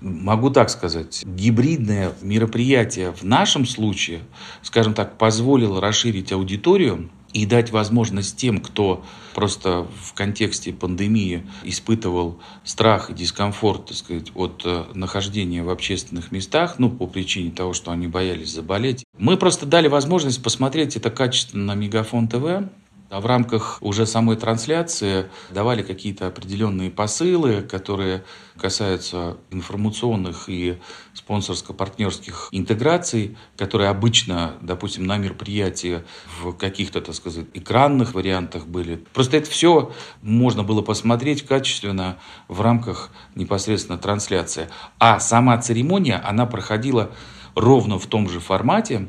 Могу 0.00 0.48
так 0.50 0.70
сказать, 0.70 1.22
гибридное 1.26 2.14
мероприятие 2.22 3.12
в 3.12 3.22
нашем 3.22 3.66
случае, 3.66 4.20
скажем 4.62 4.94
так, 4.94 5.18
позволило 5.18 5.80
расширить 5.80 6.32
аудиторию 6.32 7.10
и 7.32 7.46
дать 7.46 7.70
возможность 7.70 8.36
тем, 8.36 8.60
кто 8.60 9.04
просто 9.34 9.86
в 10.02 10.14
контексте 10.14 10.72
пандемии 10.72 11.46
испытывал 11.62 12.38
страх 12.64 13.10
и 13.10 13.14
дискомфорт 13.14 13.86
так 13.86 13.96
сказать, 13.96 14.32
от 14.34 14.62
э, 14.64 14.84
нахождения 14.94 15.62
в 15.62 15.70
общественных 15.70 16.32
местах, 16.32 16.76
ну, 16.78 16.90
по 16.90 17.06
причине 17.06 17.50
того, 17.50 17.72
что 17.72 17.90
они 17.90 18.06
боялись 18.06 18.52
заболеть. 18.52 19.04
Мы 19.18 19.36
просто 19.36 19.66
дали 19.66 19.88
возможность 19.88 20.42
посмотреть 20.42 20.96
это 20.96 21.10
качественно 21.10 21.66
на 21.66 21.74
Мегафон 21.74 22.28
ТВ, 22.28 22.68
а 23.10 23.20
в 23.20 23.26
рамках 23.26 23.78
уже 23.80 24.06
самой 24.06 24.36
трансляции 24.36 25.28
давали 25.50 25.82
какие-то 25.82 26.28
определенные 26.28 26.90
посылы, 26.90 27.60
которые 27.60 28.24
касаются 28.56 29.36
информационных 29.50 30.48
и 30.48 30.78
спонсорско-партнерских 31.14 32.48
интеграций, 32.52 33.36
которые 33.56 33.90
обычно, 33.90 34.54
допустим, 34.60 35.06
на 35.06 35.18
мероприятии 35.18 36.04
в 36.40 36.52
каких-то, 36.52 37.00
так 37.00 37.16
сказать, 37.16 37.46
экранных 37.52 38.14
вариантах 38.14 38.66
были. 38.66 39.04
Просто 39.12 39.38
это 39.38 39.50
все 39.50 39.92
можно 40.22 40.62
было 40.62 40.80
посмотреть 40.80 41.44
качественно 41.44 42.16
в 42.46 42.60
рамках 42.60 43.10
непосредственно 43.34 43.98
трансляции. 43.98 44.68
А 45.00 45.18
сама 45.18 45.58
церемония, 45.58 46.22
она 46.24 46.46
проходила 46.46 47.10
ровно 47.56 47.98
в 47.98 48.06
том 48.06 48.28
же 48.28 48.38
формате, 48.38 49.08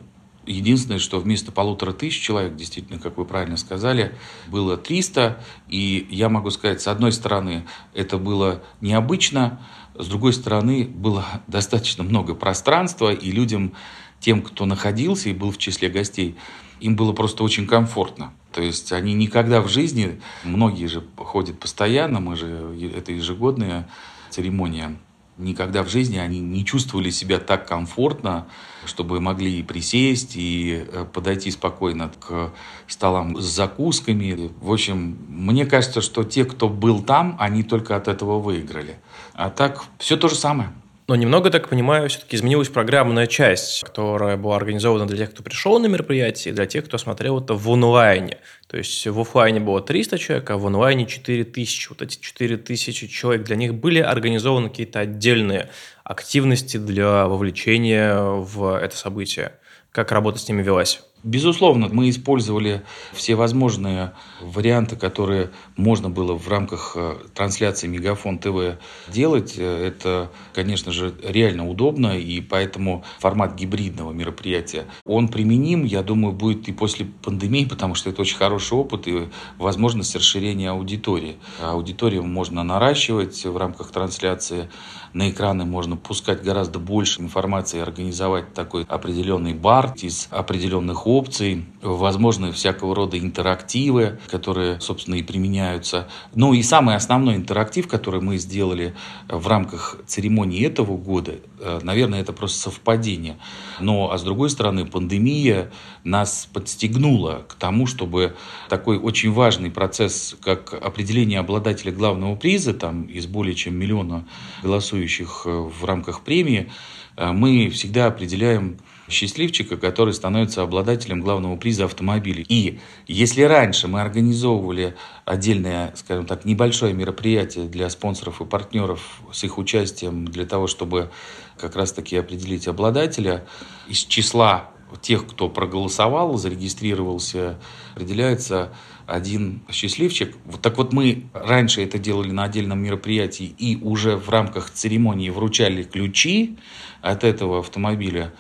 Единственное, 0.52 1.00
что 1.00 1.20
вместо 1.20 1.52
полутора 1.52 1.94
тысяч 1.94 2.20
человек, 2.20 2.56
действительно, 2.56 3.00
как 3.00 3.18
вы 3.18 3.26
правильно 3.26 3.58
сказали, 3.58 4.16
было 4.48 4.78
300. 4.78 5.44
И 5.70 6.08
я 6.10 6.30
могу 6.30 6.50
сказать, 6.50 6.82
с 6.82 6.88
одной 6.88 7.12
стороны, 7.12 7.66
это 7.94 8.18
было 8.18 8.62
необычно, 8.82 9.62
с 9.96 10.08
другой 10.08 10.34
стороны, 10.34 10.86
было 10.86 11.26
достаточно 11.48 12.04
много 12.04 12.36
пространства, 12.36 13.12
и 13.12 13.32
людям, 13.32 13.74
тем, 14.20 14.42
кто 14.42 14.66
находился 14.66 15.30
и 15.30 15.34
был 15.34 15.52
в 15.52 15.58
числе 15.58 15.90
гостей, 15.90 16.36
им 16.80 16.96
было 16.96 17.14
просто 17.14 17.44
очень 17.44 17.66
комфортно. 17.66 18.34
То 18.52 18.62
есть 18.62 18.92
они 18.92 19.14
никогда 19.14 19.62
в 19.62 19.70
жизни, 19.70 20.20
многие 20.44 20.88
же 20.88 21.04
ходят 21.16 21.60
постоянно, 21.60 22.20
мы 22.20 22.36
же, 22.36 22.78
это 22.94 23.14
ежегодная 23.14 23.90
церемония, 24.30 24.98
никогда 25.38 25.84
в 25.84 25.89
жизни 25.89 26.17
они 26.17 26.39
не 26.39 26.65
чувствовали 26.65 27.10
себя 27.10 27.39
так 27.39 27.67
комфортно, 27.67 28.48
чтобы 28.86 29.20
могли 29.20 29.60
и 29.60 29.63
присесть, 29.63 30.36
и 30.36 30.86
э, 30.88 31.06
подойти 31.06 31.52
спокойно 31.52 32.12
к 32.20 32.52
столам 32.88 33.39
с 33.39 33.46
закусками. 33.46 34.52
В 34.62 34.72
общем, 34.72 35.17
мне 35.30 35.65
кажется, 35.65 36.02
что 36.02 36.24
те, 36.24 36.46
кто 36.46 36.70
был 36.70 37.02
там, 37.02 37.36
они 37.39 37.63
только 37.63 37.96
от 37.96 38.08
этого 38.08 38.39
выиграли. 38.39 39.00
А 39.34 39.50
так, 39.50 39.84
все 39.98 40.17
то 40.17 40.28
же 40.28 40.36
самое. 40.36 40.72
Но 41.12 41.17
немного, 41.17 41.50
так 41.50 41.67
понимаю, 41.67 42.08
все-таки 42.08 42.38
изменилась 42.38 42.69
программная 42.69 43.28
часть, 43.28 43.84
которая 43.84 44.38
была 44.38 44.56
организована 44.56 45.06
для 45.06 45.17
тех, 45.17 45.32
кто 45.32 45.43
пришел 45.43 45.78
на 45.78 45.88
мероприятие, 45.88 46.54
и 46.54 46.56
для 46.56 46.65
тех, 46.65 46.86
кто 46.86 46.97
смотрел 46.97 47.41
это 47.41 47.54
в 47.54 47.69
онлайне. 47.69 48.38
То 48.67 48.78
есть 48.78 49.06
в 49.06 49.19
офлайне 49.19 49.60
было 49.60 49.82
300 49.82 50.17
человек, 50.17 50.50
а 50.50 50.58
в 50.58 50.65
онлайне 50.65 51.06
4000. 51.06 51.89
Вот 51.89 52.02
эти 52.02 52.17
4000 52.17 53.08
человек, 53.08 53.43
для 53.43 53.58
них 53.58 53.74
были 53.74 54.00
организованы 54.00 54.69
какие-то 54.69 55.02
отдельные 55.02 55.69
активности 56.06 56.78
для 56.78 57.28
вовлечения 57.28 58.15
в 58.17 58.80
это 58.80 58.95
событие. 58.95 59.52
Как 59.91 60.13
работа 60.13 60.39
с 60.39 60.47
ними 60.47 60.63
велась? 60.63 61.04
Безусловно, 61.24 61.88
мы 61.92 62.10
использовали 62.10 62.82
все 63.14 63.36
возможные 63.36 64.14
варианты, 64.42 64.96
которые 64.96 65.52
можно 65.78 66.10
было 66.10 66.34
в 66.34 66.48
рамках 66.48 66.94
э, 66.96 67.16
трансляции 67.36 67.86
Мегафон 67.88 68.40
ТВ 68.40 68.80
делать. 69.08 69.56
Это, 69.58 70.32
конечно 70.56 70.92
же, 70.92 71.14
реально 71.24 71.70
удобно, 71.70 72.18
и 72.18 72.42
поэтому 72.42 73.04
формат 73.20 73.54
гибридного 73.54 74.12
мероприятия, 74.12 74.88
он 75.06 75.28
применим, 75.28 75.86
я 75.86 76.02
думаю, 76.02 76.34
будет 76.34 76.68
и 76.68 76.72
после 76.72 77.06
пандемии, 77.06 77.66
потому 77.66 77.94
что 77.94 78.10
это 78.10 78.24
очень 78.24 78.38
хороший 78.38 78.74
опыт 78.74 79.08
и 79.08 79.30
возможность 79.60 80.16
расширения 80.16 80.72
аудитории. 80.72 81.36
Аудиторию 81.62 82.24
можно 82.24 82.64
наращивать 82.64 83.46
в 83.46 83.58
рамках 83.58 83.92
трансляции, 83.92 84.70
на 85.14 85.30
экраны 85.30 85.66
можно 85.66 85.98
пускать 85.98 86.42
гораздо 86.42 86.80
больше 86.80 87.22
информации, 87.22 87.80
организовать 87.80 88.54
такой 88.54 88.84
определенный 88.84 89.54
бар 89.54 89.94
из 90.02 90.28
определенных 90.32 91.06
опций, 91.17 91.65
возможны 91.82 92.52
всякого 92.52 92.95
рода 92.95 93.17
интерактивы, 93.17 94.19
которые, 94.30 94.80
собственно, 94.80 95.15
и 95.15 95.24
применяются. 95.24 96.08
Ну 96.36 96.54
и 96.54 96.62
самый 96.63 96.95
основной 96.95 97.36
интерактив, 97.36 97.88
который 97.88 98.21
мы 98.21 98.38
сделали 98.38 98.93
в 99.28 99.47
рамках 99.47 99.97
церемонии 100.08 100.65
этого 100.65 100.97
года, 100.97 101.36
э, 101.60 101.80
наверное, 101.84 102.21
это 102.21 102.34
просто 102.34 102.60
совпадение. 102.60 103.38
Но, 103.80 104.12
а 104.12 104.17
с 104.17 104.24
другой 104.24 104.50
стороны, 104.50 104.86
пандемия 104.86 105.71
нас 106.04 106.47
подстегнула 106.52 107.45
к 107.47 107.56
тому, 107.56 107.88
чтобы 107.88 108.36
такой 108.69 108.97
очень 108.97 109.32
важный 109.32 109.71
процесс, 109.71 110.36
как 110.41 110.74
определение 110.74 111.39
обладателя 111.39 111.91
главного 111.91 112.36
приза, 112.36 112.74
там 112.74 113.04
из 113.04 113.28
более 113.28 113.56
чем 113.56 113.76
миллиона 113.76 114.28
голосующих 114.63 115.43
э, 115.45 115.50
в 115.50 115.86
рамках 115.86 116.21
премии, 116.21 116.71
э, 117.17 117.32
мы 117.32 117.69
всегда 117.69 118.08
определяем 118.08 118.78
счастливчика, 119.12 119.78
который 119.78 120.13
становится 120.13 120.63
обладателем 120.63 121.21
главного 121.21 121.56
приза 121.56 121.86
автомобиля. 121.86 122.43
И 122.47 122.80
если 123.08 123.43
раньше 123.43 123.88
мы 123.88 124.02
организовывали 124.02 124.95
отдельное, 125.26 125.93
скажем 125.95 126.26
так, 126.26 126.45
небольшое 126.45 126.93
мероприятие 126.93 127.65
для 127.67 127.89
спонсоров 127.89 128.41
и 128.41 128.45
партнеров 128.45 129.21
с 129.32 129.43
их 129.43 129.58
участием 129.58 130.26
для 130.26 130.45
того, 130.45 130.67
чтобы 130.67 131.12
как 131.58 131.76
раз-таки 131.76 132.15
определить 132.15 132.67
обладателя 132.67 133.45
из 133.88 134.00
числа 134.00 134.71
тех, 135.02 135.26
кто 135.28 135.47
проголосовал, 135.50 136.38
зарегистрировался, 136.38 137.60
определяется 137.95 138.74
один 139.06 139.62
счастливчик. 139.71 140.36
Вот 140.45 140.62
так 140.62 140.78
вот 140.78 140.93
мы 140.93 141.26
раньше 141.34 141.84
это 141.84 141.97
делали 141.97 142.32
на 142.32 142.43
отдельном 142.43 142.82
мероприятии 142.82 143.54
и 143.58 143.78
уже 143.82 144.15
в 144.15 144.30
рамках 144.30 144.69
церемонии 144.71 145.30
вручали 145.30 145.84
ключи 145.84 146.58
от 147.02 147.24
этого 147.24 147.60
автомобиля 147.60 148.34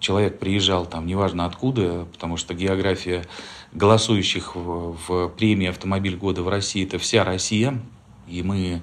человек 0.00 0.38
приезжал 0.38 0.86
там, 0.86 1.06
неважно 1.06 1.46
откуда, 1.46 2.06
потому 2.12 2.36
что 2.36 2.54
география 2.54 3.24
голосующих 3.72 4.56
в, 4.56 4.96
в 5.06 5.28
премии 5.28 5.68
«Автомобиль 5.68 6.16
года» 6.16 6.42
в 6.42 6.48
России– 6.48 6.84
это 6.86 6.98
вся 6.98 7.24
Россия. 7.24 7.80
И 8.28 8.42
мы 8.42 8.82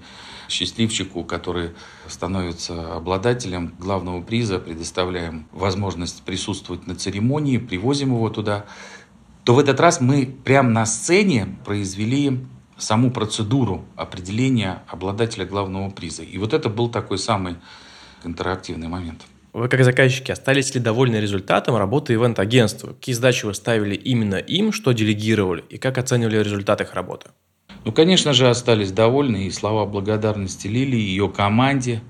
счастливчику, 0.49 1.23
который 1.23 1.71
становится 2.07 2.95
обладателем 2.95 3.73
главного 3.79 4.21
приза, 4.21 4.59
предоставляем 4.59 5.47
возможность 5.51 6.21
присутствовать 6.23 6.87
на 6.87 6.95
церемонии, 6.95 7.57
привозим 7.57 8.13
его 8.13 8.29
туда, 8.29 8.65
то 9.43 9.55
в 9.55 9.59
этот 9.59 9.79
раз 9.79 9.99
мы 9.99 10.25
прямо 10.25 10.69
на 10.69 10.85
сцене 10.85 11.57
произвели 11.65 12.45
саму 12.77 13.11
процедуру 13.11 13.85
определения 13.95 14.83
обладателя 14.87 15.45
главного 15.45 15.89
приза. 15.89 16.23
И 16.23 16.37
вот 16.37 16.53
это 16.53 16.69
был 16.69 16.89
такой 16.89 17.17
самый 17.17 17.57
интерактивный 18.23 18.87
момент. 18.87 19.25
Вы 19.53 19.67
как 19.67 19.83
заказчики 19.83 20.31
остались 20.31 20.73
ли 20.73 20.81
довольны 20.81 21.17
результатом 21.17 21.75
работы 21.75 22.13
ивент-агентства? 22.13 22.87
Какие 22.87 23.13
задачи 23.13 23.45
вы 23.45 23.53
ставили 23.53 23.93
именно 23.93 24.35
им, 24.35 24.73
что 24.73 24.93
делегировали 24.93 25.63
и 25.69 25.77
как 25.77 25.99
оценивали 25.99 26.39
результат 26.39 26.81
их 26.81 26.95
работы? 26.95 27.29
Ну, 27.85 27.91
конечно 27.91 28.33
же, 28.33 28.49
остались 28.49 28.91
довольны 28.91 29.45
и 29.45 29.51
слова 29.51 29.85
благодарности 29.85 30.67
Лили, 30.67 30.95
ее 30.95 31.29
команде. 31.29 32.01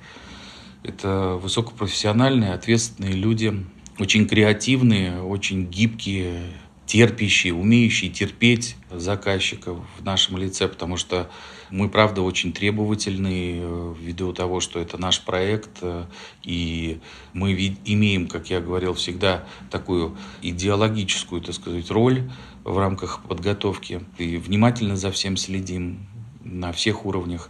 Это 0.83 1.37
высокопрофессиональные, 1.41 2.53
ответственные 2.53 3.13
люди, 3.13 3.53
очень 3.99 4.25
креативные, 4.25 5.21
очень 5.21 5.65
гибкие, 5.65 6.43
терпящий, 6.85 7.51
умеющий 7.51 8.09
терпеть 8.09 8.77
заказчиков 8.89 9.79
в 9.99 10.03
нашем 10.05 10.37
лице, 10.37 10.69
потому 10.69 10.95
что 10.95 11.29
мы, 11.73 11.89
правда, 11.89 12.21
очень 12.21 12.53
требовательны 12.53 13.57
э, 13.57 13.95
ввиду 13.99 14.31
того, 14.31 14.59
что 14.59 14.79
это 14.79 14.99
наш 14.99 15.21
проект, 15.21 15.79
э, 15.81 16.05
и 16.43 16.99
мы 17.33 17.53
имеем, 17.85 18.27
как 18.27 18.51
я 18.51 18.61
говорил, 18.61 18.93
всегда 18.93 19.45
такую 19.71 20.15
идеологическую, 20.43 21.41
так 21.41 21.55
сказать, 21.55 21.89
роль 21.89 22.29
в 22.63 22.77
рамках 22.77 23.23
подготовки, 23.23 24.01
и 24.19 24.37
внимательно 24.37 24.95
за 24.95 25.09
всем 25.09 25.35
следим 25.35 26.05
на 26.43 26.71
всех 26.73 27.07
уровнях. 27.07 27.49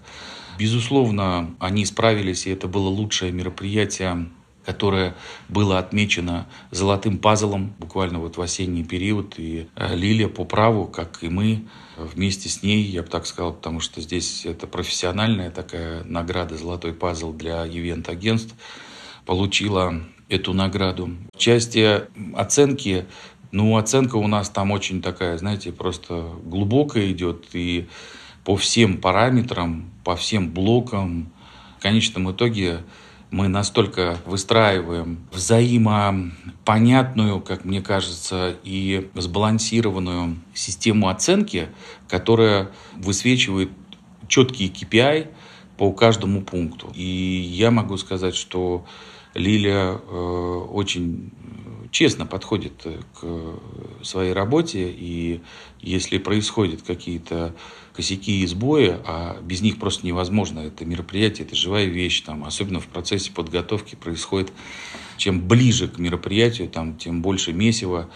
Безусловно, 0.57 1.53
они 1.59 1.85
справились, 1.85 2.47
и 2.47 2.51
это 2.51 2.69
было 2.69 2.87
лучшее 2.87 3.33
мероприятие 3.33 4.29
которое 4.65 5.15
было 5.49 5.79
отмечено 5.79 6.47
золотым 6.71 7.17
пазлом 7.17 7.73
буквально 7.79 8.19
вот 8.19 8.37
в 8.37 8.41
осенний 8.41 8.83
период. 8.83 9.35
И 9.37 9.67
э, 9.75 9.95
Лилия 9.95 10.27
по 10.27 10.45
праву, 10.45 10.85
как 10.85 11.23
и 11.23 11.29
мы, 11.29 11.65
вместе 11.97 12.49
с 12.49 12.63
ней, 12.63 12.83
я 12.83 13.03
бы 13.03 13.09
так 13.09 13.25
сказал, 13.25 13.53
потому 13.53 13.79
что 13.79 14.01
здесь 14.01 14.45
это 14.45 14.67
профессиональная 14.67 15.51
такая 15.51 16.03
награда 16.03 16.57
«Золотой 16.57 16.93
пазл» 16.93 17.33
для 17.33 17.65
ивент-агентств, 17.67 18.55
получила 19.25 20.01
эту 20.29 20.53
награду. 20.53 21.11
В 21.33 21.37
части 21.37 22.01
оценки, 22.35 23.05
ну, 23.51 23.77
оценка 23.77 24.15
у 24.15 24.27
нас 24.27 24.49
там 24.49 24.71
очень 24.71 25.01
такая, 25.01 25.37
знаете, 25.37 25.71
просто 25.71 26.31
глубокая 26.43 27.11
идет, 27.11 27.47
и 27.53 27.87
по 28.43 28.55
всем 28.55 28.97
параметрам, 28.97 29.89
по 30.03 30.15
всем 30.15 30.51
блокам, 30.51 31.31
в 31.77 31.81
конечном 31.81 32.31
итоге 32.31 32.83
мы 33.33 33.47
настолько 33.47 34.19
выстраиваем 34.27 35.25
взаимопонятную, 35.31 37.41
как 37.41 37.65
мне 37.65 37.81
кажется, 37.81 38.55
и 38.63 39.09
сбалансированную 39.15 40.37
систему 40.53 41.09
оценки, 41.09 41.69
которая 42.07 42.69
высвечивает 42.95 43.71
четкие 44.27 44.69
KPI 44.69 45.29
по 45.77 45.91
каждому 45.93 46.43
пункту. 46.43 46.91
И 46.93 47.03
я 47.03 47.71
могу 47.71 47.97
сказать, 47.97 48.35
что 48.35 48.85
Лиля 49.33 49.99
э, 49.99 50.67
очень 50.71 51.31
честно 51.93 52.25
подходит 52.25 52.85
к 53.21 54.03
своей 54.03 54.33
работе, 54.33 54.89
и 54.89 55.41
если 55.79 56.17
происходят 56.17 56.81
какие-то 56.81 57.53
косяки 57.93 58.41
и 58.41 58.47
сбои, 58.47 58.97
а 59.05 59.39
без 59.43 59.61
них 59.61 59.77
просто 59.77 60.07
невозможно. 60.07 60.59
Это 60.61 60.85
мероприятие, 60.85 61.45
это 61.45 61.55
живая 61.55 61.85
вещь, 61.85 62.21
там, 62.21 62.45
особенно 62.45 62.79
в 62.79 62.87
процессе 62.87 63.31
подготовки 63.31 63.93
происходит. 63.95 64.51
Чем 65.17 65.47
ближе 65.47 65.87
к 65.87 65.99
мероприятию, 65.99 66.67
там, 66.67 66.97
тем 66.97 67.21
больше 67.21 67.53
месива 67.53 68.09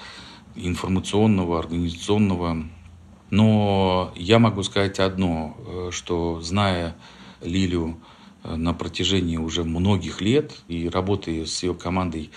информационного, 0.56 1.60
организационного. 1.60 2.66
Но 3.30 4.12
я 4.16 4.40
могу 4.40 4.64
сказать 4.64 4.98
одно, 5.00 5.56
э, 5.60 5.90
что 5.92 6.42
зная 6.42 6.96
Лилю 7.42 8.00
э, 8.44 8.56
на 8.56 8.74
протяжении 8.74 9.38
уже 9.38 9.64
многих 9.64 10.20
лет 10.20 10.64
и 10.68 10.90
работая 10.90 11.46
с 11.46 11.62
ее 11.62 11.76
командой 11.76 12.32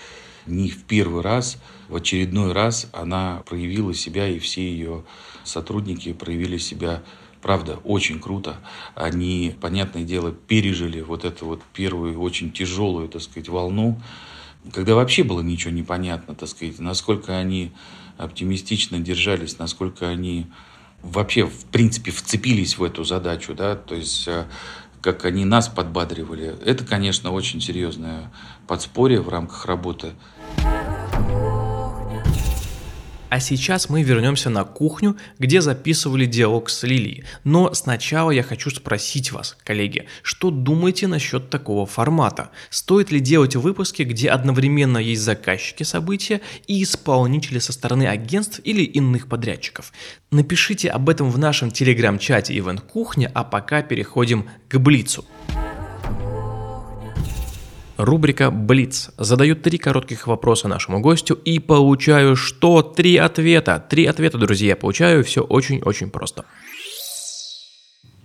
не 0.47 0.69
в 0.69 0.83
первый 0.83 1.21
раз, 1.21 1.57
в 1.89 1.95
очередной 1.95 2.53
раз 2.53 2.87
она 2.93 3.43
проявила 3.47 3.93
себя, 3.93 4.27
и 4.27 4.39
все 4.39 4.61
ее 4.61 5.03
сотрудники 5.43 6.13
проявили 6.13 6.57
себя 6.57 7.03
Правда, 7.41 7.79
очень 7.83 8.19
круто. 8.19 8.57
Они, 8.93 9.55
понятное 9.59 10.03
дело, 10.03 10.31
пережили 10.31 11.01
вот 11.01 11.25
эту 11.25 11.47
вот 11.47 11.63
первую 11.73 12.19
очень 12.21 12.51
тяжелую, 12.51 13.09
так 13.09 13.21
сказать, 13.21 13.49
волну, 13.49 13.99
когда 14.71 14.93
вообще 14.93 15.23
было 15.23 15.41
ничего 15.41 15.73
непонятно, 15.73 16.35
так 16.35 16.47
сказать, 16.47 16.79
насколько 16.79 17.35
они 17.35 17.71
оптимистично 18.17 18.99
держались, 18.99 19.57
насколько 19.57 20.07
они 20.07 20.45
вообще, 21.01 21.47
в 21.47 21.65
принципе, 21.65 22.11
вцепились 22.11 22.77
в 22.77 22.83
эту 22.83 23.03
задачу, 23.03 23.55
да, 23.55 23.75
то 23.75 23.95
есть 23.95 24.27
э, 24.27 24.45
как 25.01 25.25
они 25.25 25.45
нас 25.45 25.67
подбадривали. 25.67 26.55
Это, 26.65 26.85
конечно, 26.85 27.31
очень 27.31 27.59
серьезное 27.59 28.31
подспорье 28.67 29.21
в 29.21 29.29
рамках 29.29 29.65
работы. 29.65 30.13
А 33.31 33.39
сейчас 33.39 33.87
мы 33.87 34.03
вернемся 34.03 34.49
на 34.49 34.65
кухню, 34.65 35.15
где 35.39 35.61
записывали 35.61 36.25
диалог 36.25 36.69
с 36.69 36.83
Лилией. 36.83 37.23
Но 37.45 37.73
сначала 37.73 38.29
я 38.29 38.43
хочу 38.43 38.69
спросить 38.71 39.31
вас, 39.31 39.55
коллеги, 39.63 40.05
что 40.21 40.51
думаете 40.51 41.07
насчет 41.07 41.49
такого 41.49 41.85
формата? 41.85 42.49
Стоит 42.69 43.09
ли 43.09 43.21
делать 43.21 43.55
выпуски, 43.55 44.03
где 44.03 44.31
одновременно 44.31 44.97
есть 44.97 45.21
заказчики 45.21 45.83
события 45.83 46.41
и 46.67 46.83
исполнители 46.83 47.59
со 47.59 47.71
стороны 47.71 48.05
агентств 48.05 48.59
или 48.65 48.83
иных 48.83 49.29
подрядчиков? 49.29 49.93
Напишите 50.29 50.89
об 50.89 51.07
этом 51.07 51.31
в 51.31 51.37
нашем 51.37 51.71
телеграм-чате 51.71 52.53
Event 52.57 52.81
Кухня, 52.81 53.31
а 53.33 53.45
пока 53.45 53.81
переходим 53.81 54.49
к 54.67 54.77
Блицу. 54.77 55.23
Рубрика 58.03 58.49
«Блиц». 58.49 59.11
Задаю 59.19 59.55
три 59.55 59.77
коротких 59.77 60.25
вопроса 60.25 60.67
нашему 60.67 61.01
гостю 61.01 61.35
и 61.35 61.59
получаю 61.59 62.35
что? 62.35 62.81
Три 62.81 63.17
ответа. 63.17 63.79
Три 63.89 64.07
ответа, 64.07 64.39
друзья, 64.39 64.75
получаю. 64.75 65.23
Все 65.23 65.41
очень-очень 65.41 66.09
просто. 66.09 66.45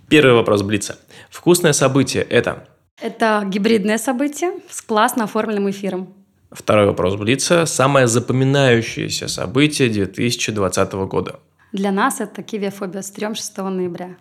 Первый 0.09 0.33
вопрос 0.33 0.63
Блица. 0.63 0.97
Вкусное 1.29 1.73
событие– 1.73 2.23
это? 2.29 2.67
Это 2.99 3.43
гибридное 3.45 3.99
событие 3.99 4.51
с 4.67 4.81
классно 4.81 5.25
оформленным 5.25 5.69
эфиром. 5.69 6.11
Второй 6.49 6.87
вопрос 6.87 7.15
Блица. 7.15 7.67
Самое 7.67 8.07
запоминающееся 8.07 9.27
событие 9.27 9.89
2020 9.89 10.93
года? 10.93 11.39
Для 11.71 11.91
нас 11.91 12.19
это 12.19 12.41
Кивиофобия 12.41 13.03
стрём 13.03 13.35
6 13.35 13.57
ноября. 13.57 14.17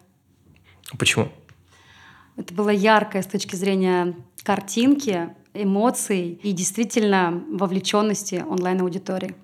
Почему? 0.98 1.28
Это 2.36 2.52
было 2.52 2.68
яркое 2.68 3.22
с 3.22 3.26
точки 3.26 3.56
зрения 3.56 4.14
картинки, 4.42 5.30
эмоций 5.62 6.38
и 6.42 6.52
действительно 6.52 7.42
вовлеченности 7.50 8.44
онлайн-аудитории. 8.48 9.34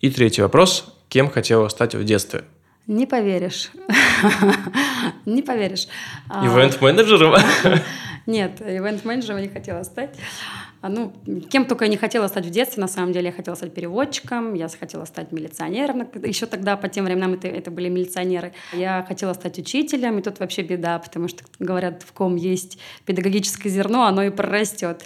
И 0.00 0.10
третий 0.10 0.42
вопрос. 0.42 0.94
Кем 1.08 1.30
хотела 1.30 1.68
стать 1.68 1.94
в 1.94 2.04
детстве? 2.04 2.44
Не 2.86 3.06
поверишь. 3.06 3.70
Не 5.26 5.42
поверишь. 5.42 5.86
А, 6.28 6.44
ивент-менеджером? 6.46 7.34
Нет, 8.26 8.60
ивент-менеджером 8.60 9.40
не 9.40 9.48
хотела 9.48 9.82
стать. 9.82 10.16
А, 10.82 10.88
ну, 10.88 11.12
кем 11.50 11.66
только 11.66 11.84
я 11.84 11.90
не 11.90 11.98
хотела 11.98 12.26
стать 12.28 12.46
в 12.46 12.50
детстве, 12.50 12.80
на 12.80 12.88
самом 12.88 13.12
деле. 13.12 13.26
Я 13.26 13.32
хотела 13.32 13.54
стать 13.54 13.74
переводчиком, 13.74 14.54
я 14.54 14.68
хотела 14.68 15.04
стать 15.04 15.30
милиционером. 15.30 16.08
Еще 16.24 16.46
тогда, 16.46 16.76
по 16.76 16.88
тем 16.88 17.04
временам, 17.04 17.34
это, 17.34 17.48
это 17.48 17.70
были 17.70 17.88
милиционеры. 17.88 18.52
Я 18.72 19.04
хотела 19.06 19.34
стать 19.34 19.58
учителем, 19.58 20.18
и 20.18 20.22
тут 20.22 20.40
вообще 20.40 20.62
беда, 20.62 20.98
потому 20.98 21.28
что, 21.28 21.44
говорят, 21.58 22.02
в 22.02 22.12
ком 22.12 22.36
есть 22.36 22.78
педагогическое 23.04 23.70
зерно, 23.70 24.04
оно 24.04 24.22
и 24.22 24.30
прорастет. 24.30 25.04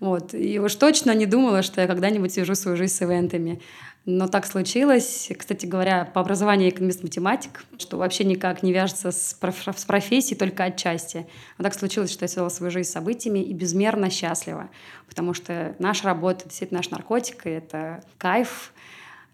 Вот. 0.00 0.34
И 0.34 0.58
уж 0.58 0.74
точно 0.74 1.14
не 1.14 1.24
думала, 1.24 1.62
что 1.62 1.80
я 1.80 1.86
когда-нибудь 1.86 2.32
свяжу 2.32 2.54
свою 2.54 2.76
жизнь 2.76 2.94
с 2.94 3.02
ивентами. 3.02 3.62
Но 4.06 4.28
так 4.28 4.46
случилось. 4.46 5.28
Кстати 5.36 5.66
говоря, 5.66 6.04
по 6.04 6.20
образованию 6.20 6.70
экономист-математик, 6.70 7.64
что 7.76 7.96
вообще 7.96 8.22
никак 8.22 8.62
не 8.62 8.72
вяжется 8.72 9.10
с, 9.10 9.36
проф- 9.40 9.76
с 9.76 9.84
профессией, 9.84 10.38
только 10.38 10.62
отчасти. 10.62 11.26
Но 11.58 11.64
так 11.64 11.74
случилось, 11.74 12.12
что 12.12 12.24
я 12.24 12.28
свела 12.28 12.48
свою 12.48 12.70
жизнь 12.70 12.88
с 12.88 12.92
событиями 12.92 13.40
и 13.40 13.52
безмерно 13.52 14.08
счастлива. 14.08 14.70
Потому 15.08 15.34
что 15.34 15.74
наша 15.80 16.04
работа, 16.04 16.44
действительно 16.44 16.78
наш 16.78 16.90
наркотик, 16.90 17.46
и 17.46 17.50
это 17.50 18.00
кайф, 18.16 18.72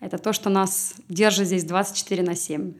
это 0.01 0.17
то, 0.17 0.33
что 0.33 0.49
нас 0.49 0.95
держит 1.11 1.49
здесь 1.49 1.65
24 1.65 2.23
на 2.23 2.35
7. 2.35 2.73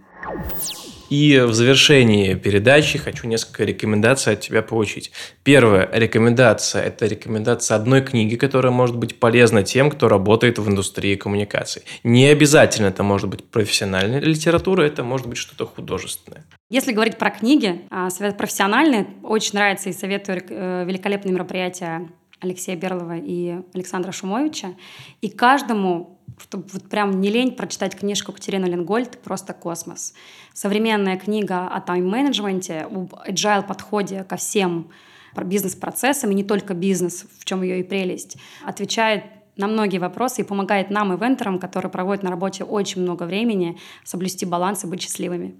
И 1.13 1.39
в 1.41 1.53
завершении 1.53 2.33
передачи 2.33 2.99
хочу 2.99 3.27
несколько 3.27 3.65
рекомендаций 3.65 4.33
от 4.33 4.41
тебя 4.41 4.63
получить. 4.63 5.13
Первая 5.45 5.87
рекомендация– 5.93 6.83
это 6.85 7.07
рекомендация 7.07 7.77
одной 7.77 8.01
книги, 8.01 8.37
которая 8.37 8.73
может 8.73 8.97
быть 8.97 9.21
полезна 9.21 9.63
тем, 9.63 9.91
кто 9.91 10.09
работает 10.09 10.59
в 10.59 10.67
индустрии 10.71 11.17
коммуникаций. 11.17 11.83
Не 12.03 12.29
обязательно 12.29 12.87
это 12.87 13.03
может 13.03 13.29
быть 13.29 13.45
профессиональная 13.45 14.21
литература, 14.21 14.85
это 14.85 15.05
может 15.05 15.27
быть 15.27 15.37
что-то 15.37 15.67
художественное. 15.67 16.47
Если 16.71 16.93
говорить 16.93 17.19
про 17.19 17.31
книги, 17.31 17.83
а, 17.91 18.09
профессиональные, 18.39 19.07
очень 19.23 19.53
нравится 19.53 19.91
и 19.91 19.93
советую 19.93 20.43
э, 20.49 20.85
великолепные 20.87 21.35
мероприятия 21.35 22.09
Алексея 22.41 22.77
Берлова 22.77 23.17
и 23.19 23.57
Александра 23.75 24.13
Шумовича. 24.13 24.75
И 25.21 25.29
каждому 25.29 26.19
чтобы 26.39 26.65
вот 26.73 26.89
прям 26.89 27.21
не 27.21 27.31
лень 27.31 27.53
прочитать 27.53 27.97
книжку 27.97 28.33
Катерины 28.33 28.67
Ленгольд 28.67 29.19
«Просто 29.23 29.53
космос». 29.53 30.15
Современная 30.53 31.17
книга 31.17 31.69
о 31.69 31.81
тайм-менеджменте, 31.81 32.81
об 32.83 33.15
agile 33.15 33.67
подходе 33.67 34.25
ко 34.25 34.37
всем 34.37 34.91
бизнес-процессам, 35.35 36.31
и 36.31 36.35
не 36.35 36.45
только 36.45 36.75
бизнес, 36.75 37.25
в 37.39 37.45
чем 37.45 37.63
ее 37.63 37.81
и 37.81 37.83
прелесть, 37.83 38.37
отвечает 38.65 39.25
на 39.57 39.67
многие 39.67 39.99
вопросы 39.99 40.43
и 40.43 40.45
помогает 40.45 40.91
нам, 40.91 41.15
ивентерам, 41.15 41.59
которые 41.59 41.91
проводят 41.91 42.23
на 42.23 42.31
работе 42.31 42.65
очень 42.65 43.03
много 43.03 43.25
времени, 43.25 43.79
соблюсти 44.05 44.47
баланс 44.47 44.85
и 44.85 44.87
быть 44.87 45.03
счастливыми. 45.03 45.55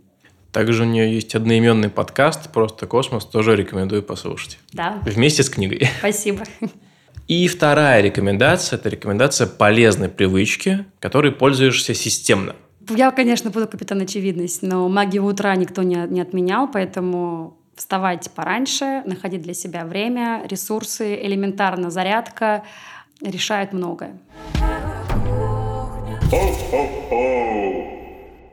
Также 0.51 0.83
у 0.83 0.87
нее 0.87 1.13
есть 1.13 1.35
одноименный 1.35 1.89
подкаст 1.89 2.53
«Просто 2.53 2.87
космос», 2.87 3.25
тоже 3.25 3.57
рекомендую 3.57 4.03
послушать. 4.03 4.59
Да. 4.73 5.01
Вместе 5.05 5.43
с 5.43 5.49
книгой. 5.49 5.89
Спасибо. 5.99 6.45
И 7.29 7.49
вторая 7.49 8.03
рекомендация– 8.03 8.79
это 8.79 8.89
рекомендация 8.89 9.47
полезной 9.47 10.09
привычки, 10.09 10.85
которой 11.01 11.33
пользуешься 11.33 11.95
системно. 11.95 12.55
Я, 12.91 13.11
конечно, 13.11 13.51
буду 13.51 13.69
капитан 13.69 14.01
очевидность, 14.01 14.63
но 14.63 14.89
магию 14.89 15.25
утра 15.25 15.55
никто 15.55 15.83
не, 15.83 15.97
не 16.09 16.21
отменял, 16.21 16.69
поэтому 16.71 17.57
вставать 17.77 18.31
пораньше, 18.33 19.03
находить 19.07 19.43
для 19.43 19.55
себя 19.55 19.85
время, 19.85 20.43
ресурсы, 20.49 21.15
элементарно 21.15 21.91
зарядка 21.91 22.65
решает 23.21 23.73
многое. 23.73 24.19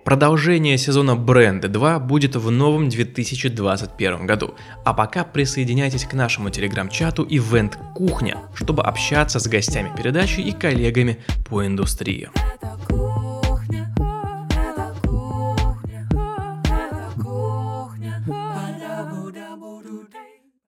Продолжение 0.10 0.80
сезона 0.80 1.16
Бренды 1.16 1.68
2 1.68 1.99
будет 1.99 2.36
в 2.36 2.49
новом 2.49 2.89
2021 2.89 4.26
году. 4.26 4.55
А 4.84 4.95
пока 4.95 5.24
присоединяйтесь 5.24 6.05
к 6.05 6.16
нашему 6.16 6.49
телеграм-чату 6.49 7.28
Event 7.28 7.74
Кухня, 7.93 8.38
чтобы 8.55 8.82
общаться 8.82 9.39
с 9.39 9.47
гостями 9.47 9.91
передачи 9.95 10.39
и 10.39 10.51
коллегами 10.51 11.20
по 11.47 11.64
индустрии. 11.64 12.32